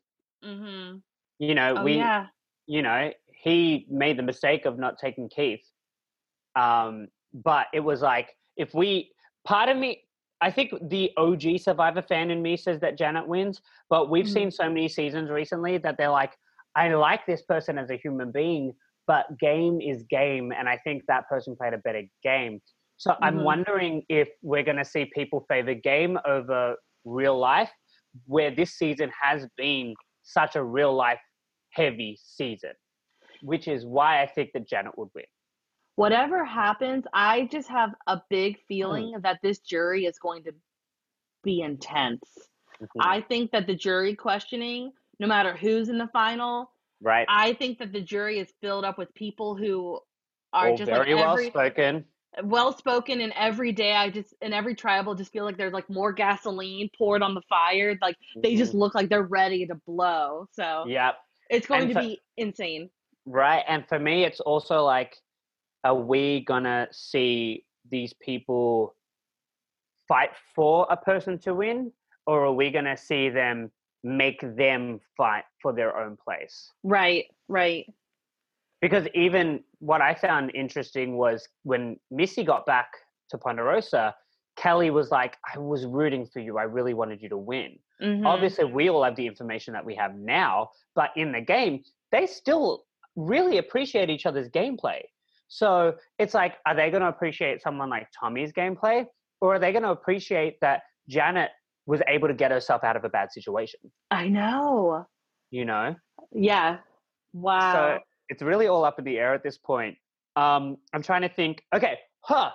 [0.44, 1.02] Mhm.
[1.38, 2.26] You know, Oh we, yeah.
[2.66, 5.64] you know, he made the mistake of not taking Keith.
[6.56, 9.13] Um, but it was like, if we,
[9.44, 10.04] part of me,
[10.40, 14.32] I think the OG Survivor fan in me says that Janet wins, but we've Mhm.
[14.32, 16.36] seen so many seasons recently that they're like,
[16.74, 18.74] I like this person as a human being,
[19.06, 20.52] but game is game.
[20.52, 22.60] And I think that person played a better game.
[22.96, 23.44] So I'm Mhm.
[23.44, 27.70] wondering if we're going to see people favor game over real life,
[28.26, 31.20] where this season has been such a real life
[31.70, 32.72] heavy season,
[33.42, 35.24] which is why I think that Janet would win.
[35.96, 38.62] Whatever happens, I just have a big Hmm.
[38.68, 40.52] feeling that this jury is going to
[41.42, 42.38] be intense.
[42.80, 42.86] Mhm.
[43.00, 47.26] I think that the jury questioning, no matter who's in the final, right?
[47.28, 50.00] I think that the jury is filled up with people who
[50.52, 52.04] are All just very like well spoken.
[52.42, 55.88] well spoken and every day I just in every tribal just feel like there's like
[55.90, 57.96] more gasoline poured on the fire.
[58.02, 60.48] Like they just look like they're ready to blow.
[60.52, 60.84] So.
[60.86, 61.16] Yep.
[61.50, 62.90] it's going And to be insane.
[63.26, 63.64] Right.
[63.68, 65.16] And for me, it's also like,
[65.84, 68.96] are we gonna see these people
[70.08, 71.92] fight for a person to win,
[72.26, 73.70] or are we gonna see them
[74.02, 76.70] make them fight for their own place?
[76.82, 77.86] Right, right.
[78.80, 82.88] Because even what I found interesting was when Missy got back
[83.30, 84.14] to Ponderosa,
[84.56, 86.58] Kellee was like, I was rooting for you.
[86.58, 87.78] I really wanted you to win.
[88.02, 88.26] Mhm.
[88.26, 91.82] Obviously, we all have the information that we have now, but in the game,
[92.12, 92.84] they still
[93.16, 95.02] really appreciate each other's gameplay.
[95.48, 99.04] So it's like, are they going to appreciate someone like Tommy's gameplay,
[99.40, 101.50] or are they going to appreciate that Janet
[101.86, 103.80] was able to get herself out of a bad situation?
[104.10, 105.06] I know.
[105.50, 105.94] You know?
[106.32, 106.78] Yeah.
[107.32, 107.72] Wow.
[107.72, 109.96] So it's really all up in the air at this point.
[110.36, 111.62] Um, I'm trying to think.
[111.74, 112.50] Okay, huh.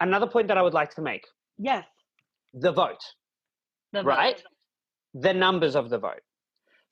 [0.00, 1.24] Another point that I would like to make:
[1.58, 1.84] yes.
[2.52, 3.00] the vote,
[3.92, 4.08] The vote.
[4.08, 4.42] right?
[5.14, 6.20] The numbers of the vote.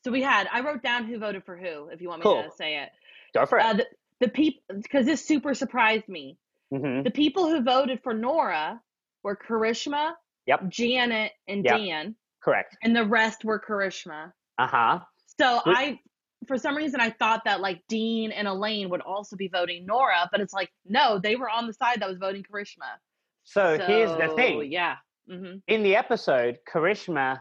[0.03, 2.43] So we had I wrote down who voted for who, if you want me Cool.
[2.43, 2.89] to say it.
[3.35, 3.65] Go for it.
[3.65, 3.87] Uh, the
[4.21, 6.39] the people because this super surprised me.
[6.71, 8.81] hmm The people who voted for Noura
[9.23, 10.13] were Karishma,
[10.47, 10.69] Yep.
[10.69, 11.77] Janet, and Yep.
[11.79, 12.77] Dan, Correct.
[12.83, 14.33] and the rest were Karishma.
[14.59, 15.01] Uh huh.
[15.41, 16.01] So Which- I,
[16.47, 20.29] for some reason, I thought that like Dean and Elaine would also be voting Noura,
[20.31, 22.99] but it's like no, they were on the side that was voting Karishma.
[23.45, 24.71] So, here's the thing.
[24.73, 24.97] Yeah.
[25.29, 27.41] hmm In the episode, Karishma,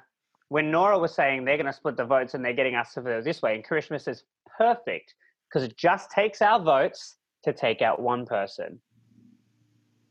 [0.50, 3.02] when Noura was saying they're going to split the votes and they're getting us to
[3.02, 4.24] vote this way, and Karishma says,
[4.58, 5.14] perfect,
[5.54, 8.82] because it just takes our votes to take out one person.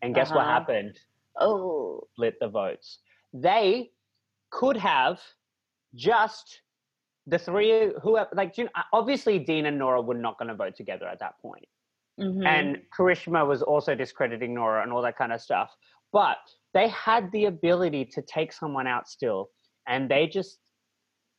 [0.03, 0.51] And guess what Uh-huh.
[0.53, 1.01] happened?
[1.37, 2.07] Oh.
[2.13, 3.01] Split the votes.
[3.33, 3.91] They
[4.51, 5.21] could have
[5.95, 6.63] just
[7.27, 10.55] the three who have, like, you know, obviously Dean and Noura were not going to
[10.55, 11.67] vote together at that point.
[12.21, 12.47] mhm.
[12.47, 15.75] and Karishma was also discrediting Noura and all that kind of stuff.
[16.13, 16.37] But
[16.75, 19.51] they had the ability to take someone out still,
[19.87, 20.61] and they just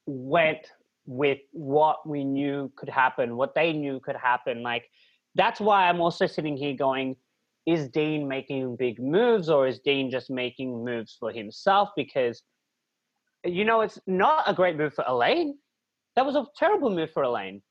[0.07, 0.71] went
[1.05, 4.63] with what we knew could happen, what they knew could happen.
[4.63, 4.89] Like
[5.35, 7.15] that's why I'm also sitting here going,
[7.65, 11.89] is Dean making big moves or is Dean just making moves for himself?
[11.95, 12.41] Because
[13.45, 15.57] you know, it's not a great move for Elaine.
[16.15, 17.61] That was a terrible move for Elaine.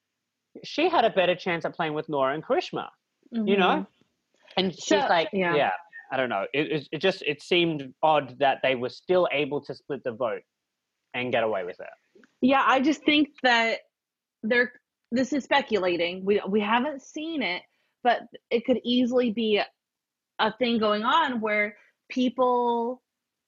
[0.64, 2.88] She had a better chance at playing with Noura and Karishma
[3.34, 3.86] you know Mhm.
[4.58, 5.54] and she's So- like yeah.
[5.56, 5.70] yeah.
[6.10, 9.62] i don't know it, it, it just it seemed odd that they were still able
[9.62, 10.42] to split the vote
[11.14, 11.86] and get away with it
[12.42, 13.80] Yeah, I just think that
[14.44, 14.74] there.
[15.12, 16.24] This is speculating.
[16.24, 17.62] We we haven't seen it,
[18.04, 19.66] but it could easily be a,
[20.58, 21.76] thing going on where
[22.10, 23.02] people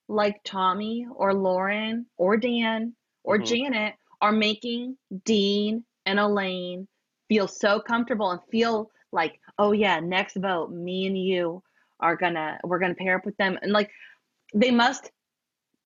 [0.09, 3.45] like Tommy or Lauren or Dan or Mhm.
[3.45, 6.89] Janet are making Dean and Elaine
[7.29, 11.63] feel so comfortable and feel like, oh yeah, next vote, me and you
[12.01, 13.91] are gonna we're gonna pair up with them, and like
[14.55, 15.11] they must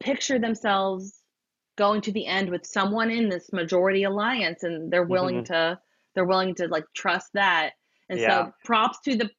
[0.00, 1.17] picture themselves
[1.78, 5.78] going to the end with someone in this majority alliance and they're willing to
[6.14, 7.72] they're willing to like trust that.
[8.10, 8.46] And Yeah.
[8.46, 9.30] so props to the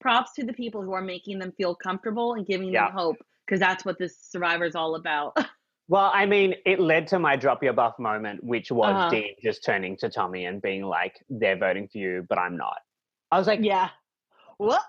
[0.00, 2.86] props to the people who are making them feel comfortable and giving Yeah.
[2.88, 3.16] them hope
[3.46, 5.32] because that's what this survivor is all about.
[5.86, 9.10] Well i mean it led to my drop your buff moment which was Uh-huh.
[9.10, 12.78] dean just turning to tommy and being like they're voting for you but i'm not.
[13.30, 13.90] I was like yeah.
[14.56, 14.82] What?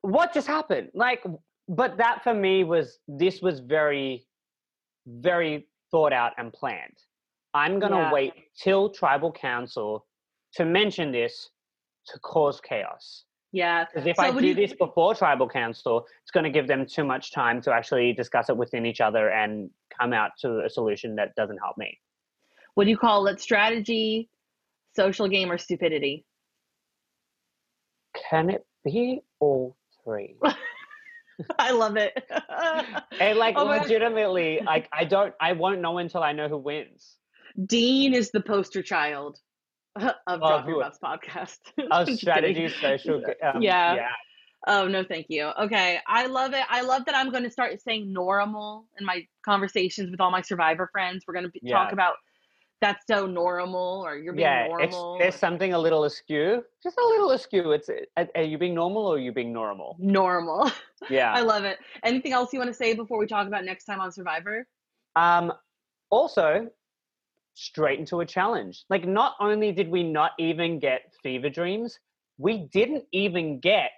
[0.00, 0.88] What just happened?
[0.94, 1.22] Like
[1.68, 4.26] but that for me was this was very
[5.06, 6.96] very thought out and planned.
[7.54, 8.12] I'm going to Yeah.
[8.12, 10.06] wait till tribal council
[10.54, 11.50] to mention this
[12.06, 13.24] to cause chaos.
[13.52, 13.84] Yeah.
[13.84, 16.86] Because if So i do you- this before tribal council it's going to give them
[16.86, 20.70] too much time to actually discuss it within each other and come out to a
[20.70, 22.00] solution that doesn't help me.
[22.74, 23.40] What do you call it?
[23.40, 24.30] Strategy
[24.96, 26.24] social game or stupidity?
[28.30, 30.36] Can it be all three
[31.58, 32.12] I love it.
[33.20, 37.16] And like Oh legitimately, like I don't, I won't know until I know who wins.
[37.66, 39.38] Dean is the poster child
[39.96, 41.58] of Oh, Drop Your Buffs podcast.
[41.90, 42.78] Of strategy, kidding.
[42.80, 43.22] social.
[43.42, 43.94] Um, Yeah.
[43.94, 44.08] yeah.
[44.66, 45.50] Oh no, thank you.
[45.60, 46.64] Okay, I love it.
[46.68, 50.40] I love that I'm going to start saying normal in my conversations with all my
[50.42, 51.24] Survivor friends.
[51.26, 51.76] We're going to Yeah.
[51.76, 52.14] talk about
[52.82, 55.16] that's so normal, or you're being Yeah, normal.
[55.18, 57.70] there's something a little askew, just a little askew.
[57.72, 59.96] It's are, are you being normal or are you being normal?
[59.98, 60.70] normal.
[61.10, 61.32] Yeah.
[61.32, 61.78] I love it.
[62.04, 64.64] Anything else you want to say before we talk about next time on Survivor?
[65.16, 65.52] Um,
[66.10, 66.68] also,
[67.54, 68.84] straight into a challenge.
[68.88, 71.98] Like, not only did we not even get fever dreams,
[72.38, 73.90] we didn't even get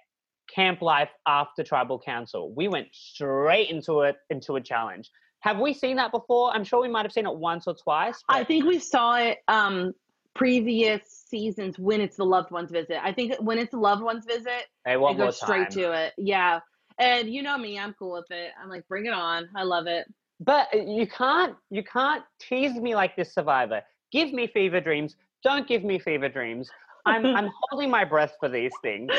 [0.53, 2.51] camp life after tribal council.
[2.55, 5.11] We went straight into it into a challenge.
[5.45, 6.49] Have we seen that before?
[6.51, 8.23] I'm sure we might have seen it once or twice.
[8.27, 9.93] I think we saw it um
[10.33, 12.97] previous seasons when it's the loved ones visit.
[13.01, 15.91] I think when it's the loved ones visit, Hey, one it more goes straight to
[15.93, 16.13] it.
[16.17, 16.61] Yeah.
[16.97, 18.51] And you know me, I'm cool with it.
[18.59, 19.47] I'm like, bring it on.
[19.55, 20.11] I love it.
[20.39, 23.83] But uh, you can't you can't tease me like this, Survivor.
[24.11, 25.15] Give me fever dreams.
[25.43, 26.71] Don't give me fever dreams.
[27.05, 29.11] I'm I'm holding my breath for these things,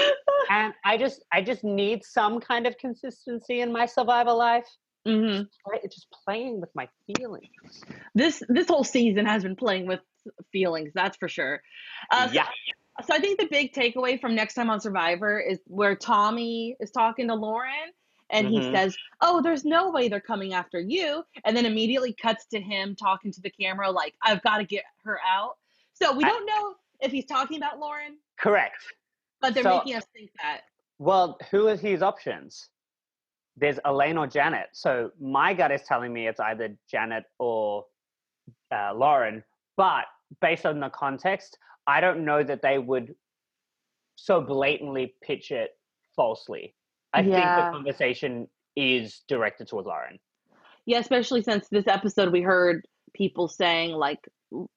[0.51, 4.67] and I just I just need some kind of consistency in my Survivor life.
[5.07, 7.85] Hmm Play, just playing with my feelings.
[8.15, 10.01] This this whole season has been playing with
[10.53, 11.63] feelings, that's for sure.
[12.11, 12.49] Uh, so- yeah,
[13.07, 16.91] So I think the big takeaway from next time on Survivor is where Tommy is
[16.91, 17.93] talking to Lauren
[18.31, 18.73] and he Mhm.
[18.75, 22.97] says, "Oh, there's no way they're coming after you," and then immediately cuts to him
[22.97, 25.57] talking to the camera like, "I've got to get her out."
[25.93, 28.83] So we I- don't know if he's talking about Lauren, correct.
[29.41, 30.63] but they're So- making us think that.
[30.99, 32.69] Well, who are his options?
[33.57, 34.67] There's Elaine or Janet.
[34.73, 37.85] So my gut is telling me it's either Janet or
[38.75, 39.43] uh, Lauren.
[39.77, 40.05] But
[40.41, 43.15] based on the context, I don't know that they would
[44.17, 45.71] so blatantly pitch it
[46.15, 46.75] falsely.
[47.13, 50.19] I think the conversation is directed towards Lauren.
[50.85, 54.21] Yeah, especially since this episode we heard people saying like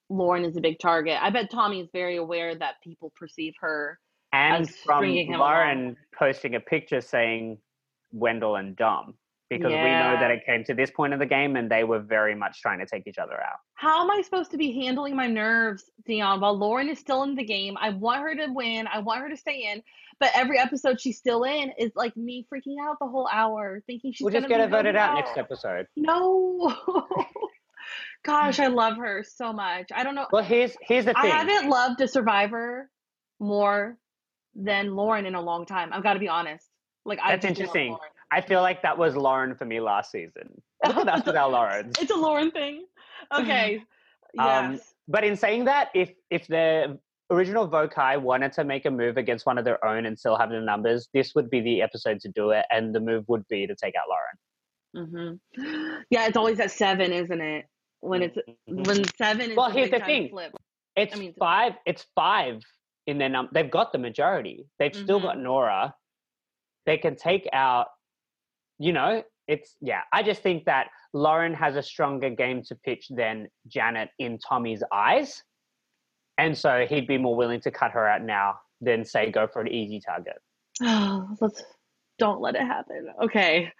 [0.08, 1.18] Lauren is a big target.
[1.20, 3.98] I bet Tommy is very aware that people perceive her.
[4.32, 5.96] And from Lauren along.
[6.16, 7.58] posting a picture saying
[8.12, 9.14] Wendell and Dom.
[9.48, 11.98] Because we know that it came to this point of the game and they were
[11.98, 13.58] very much trying to take each other out.
[13.74, 17.34] How am I supposed to be handling my nerves, Dion, while Lauren is still in
[17.34, 17.76] the game?
[17.80, 18.86] I want her to win.
[18.86, 19.82] I want her to stay in.
[20.20, 24.12] But every episode she's still in is like me freaking out the whole hour, thinking
[24.12, 25.86] she's we'll just get her voted voted out next episode.
[25.96, 26.72] No.
[28.22, 29.90] Gosh, I love her so much.
[29.92, 30.26] I don't know.
[30.30, 31.32] Well, here's here's the thing.
[31.32, 32.88] I haven't loved a survivor
[33.40, 33.96] more
[34.54, 35.90] than Lauren in a long time.
[35.92, 36.69] I've got to be honest.
[37.04, 37.96] Like That's love interesting.
[38.32, 40.62] I feel like that was Lauren for me last season.
[40.86, 41.96] Look at us with our Laurens.
[42.00, 42.84] It's a Lauren thing.
[43.32, 43.76] Okay.
[44.38, 44.94] Um, Yes.
[45.08, 46.98] But in saying that, if if the
[47.30, 50.50] original Vokai wanted to make a move against one of their own and still have
[50.50, 53.66] the numbers, this would be the episode to do it, and the move would be
[53.66, 55.38] to take out Lauren.
[55.56, 57.66] hmm Yeah, it's always at seven, isn't it?
[58.00, 58.38] When it's
[58.68, 58.86] Mhm.
[58.86, 60.30] when seven is Well, here's the thing.
[60.30, 60.52] Flip.
[60.96, 61.74] It's I mean- five.
[61.86, 62.62] It's five
[63.06, 63.48] in their num.
[63.52, 64.66] They've got the majority.
[64.78, 65.24] They've still Mhm.
[65.24, 65.94] got Noura.
[66.90, 67.86] They can take out.
[68.80, 70.00] You know, it's yeah.
[70.12, 74.82] I just think that Lauren has a stronger game to pitch than Janet in Tommy's
[74.92, 75.40] eyes,
[76.36, 79.60] and so he'd be more willing to cut her out now than say go for
[79.62, 80.38] an easy target.
[80.82, 81.62] Oh, let's
[82.18, 83.06] don't let it happen.
[83.22, 83.70] Okay,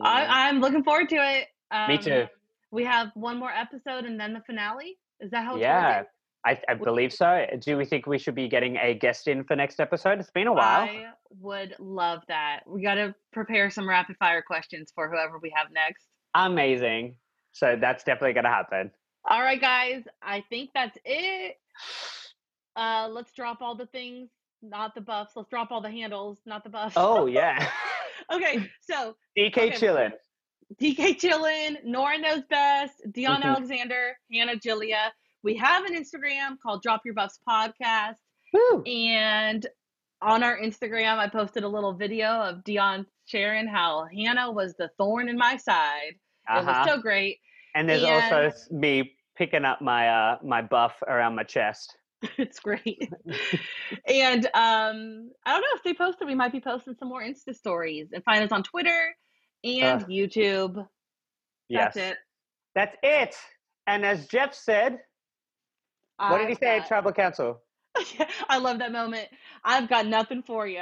[0.00, 1.48] I, I'm looking forward to it.
[1.70, 2.28] Um, Me too.
[2.70, 4.96] We have one more episode and then the finale.
[5.20, 6.10] Is that how it's Yeah, working?
[6.48, 7.44] I, I believe so.
[7.60, 10.18] Do we think we should be getting a guest in for next episode?
[10.18, 10.80] It's been a while.
[10.88, 11.06] I
[11.40, 12.60] would love that.
[12.66, 16.06] We got to prepare some rapid fire questions for whoever we have next.
[16.34, 17.16] Amazing.
[17.52, 18.90] So that's definitely going to happen.
[19.28, 20.04] All right, guys.
[20.22, 21.56] I think that's it.
[22.76, 24.30] Uh, let's drop all the things,
[24.62, 25.32] not the buffs.
[25.36, 26.94] Let's drop all the handles, not the buffs.
[26.96, 27.68] Oh yeah,
[28.32, 28.70] okay.
[28.88, 29.70] So DK Okay.
[29.72, 30.12] chillin.
[30.80, 33.46] DK Chillin, Noura Knows Best, Dion Mhm.
[33.46, 35.12] Alexander, Hannah Julia.
[35.42, 38.16] We have an Instagram called Drop Your Buffs Podcast.
[38.52, 38.82] Woo.
[38.84, 39.66] And
[40.20, 44.90] on our Instagram, I posted a little video of Dion sharing how Hannah was the
[44.98, 46.14] thorn in my side.
[46.14, 46.18] It
[46.50, 46.64] Uh-huh.
[46.84, 47.38] was so great.
[47.74, 51.96] and there's and- also me picking up my uh my buff around my chest.
[52.38, 53.12] it's great.
[54.08, 57.54] and um, I don't know if they posted, we might be posting some more Insta
[57.54, 59.14] stories and find us on Twitter
[59.62, 60.08] and Ugh.
[60.08, 60.84] YouTube.
[61.68, 62.16] Yes, That's it.
[62.74, 63.36] That's it.
[63.86, 64.98] And as Jeff said,
[66.18, 67.60] what did he I've say at Tribal Council?
[68.48, 69.28] I love that moment.
[69.64, 70.78] I've got nothing for you.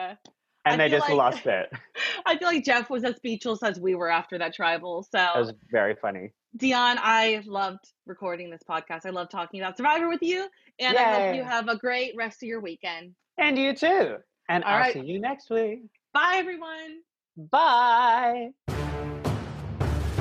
[0.65, 1.71] And I they just like- lost it.
[2.27, 5.05] I feel like Jeff was as speechless as we were after that tribal.
[5.05, 6.33] So, That was very funny.
[6.57, 9.07] Dion, I loved recording this podcast.
[9.07, 10.49] I love talking about Survivor with you.
[10.81, 13.15] And I hope you have a great rest of your weekend.
[13.39, 14.17] And you too.
[14.49, 14.93] And All I'll right.
[14.93, 15.81] see you next week.
[16.13, 17.01] Bye, everyone.
[17.37, 18.49] Bye.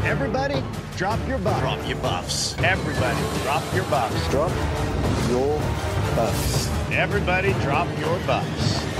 [0.03, 0.61] Everybody,
[0.97, 1.59] drop your buff.
[1.61, 2.55] Drop your buffs.
[2.59, 4.29] Everybody, drop your buffs.
[4.29, 4.51] Drop
[5.29, 5.59] your
[6.15, 6.69] buffs.
[6.91, 8.94] Everybody, drop your buffs.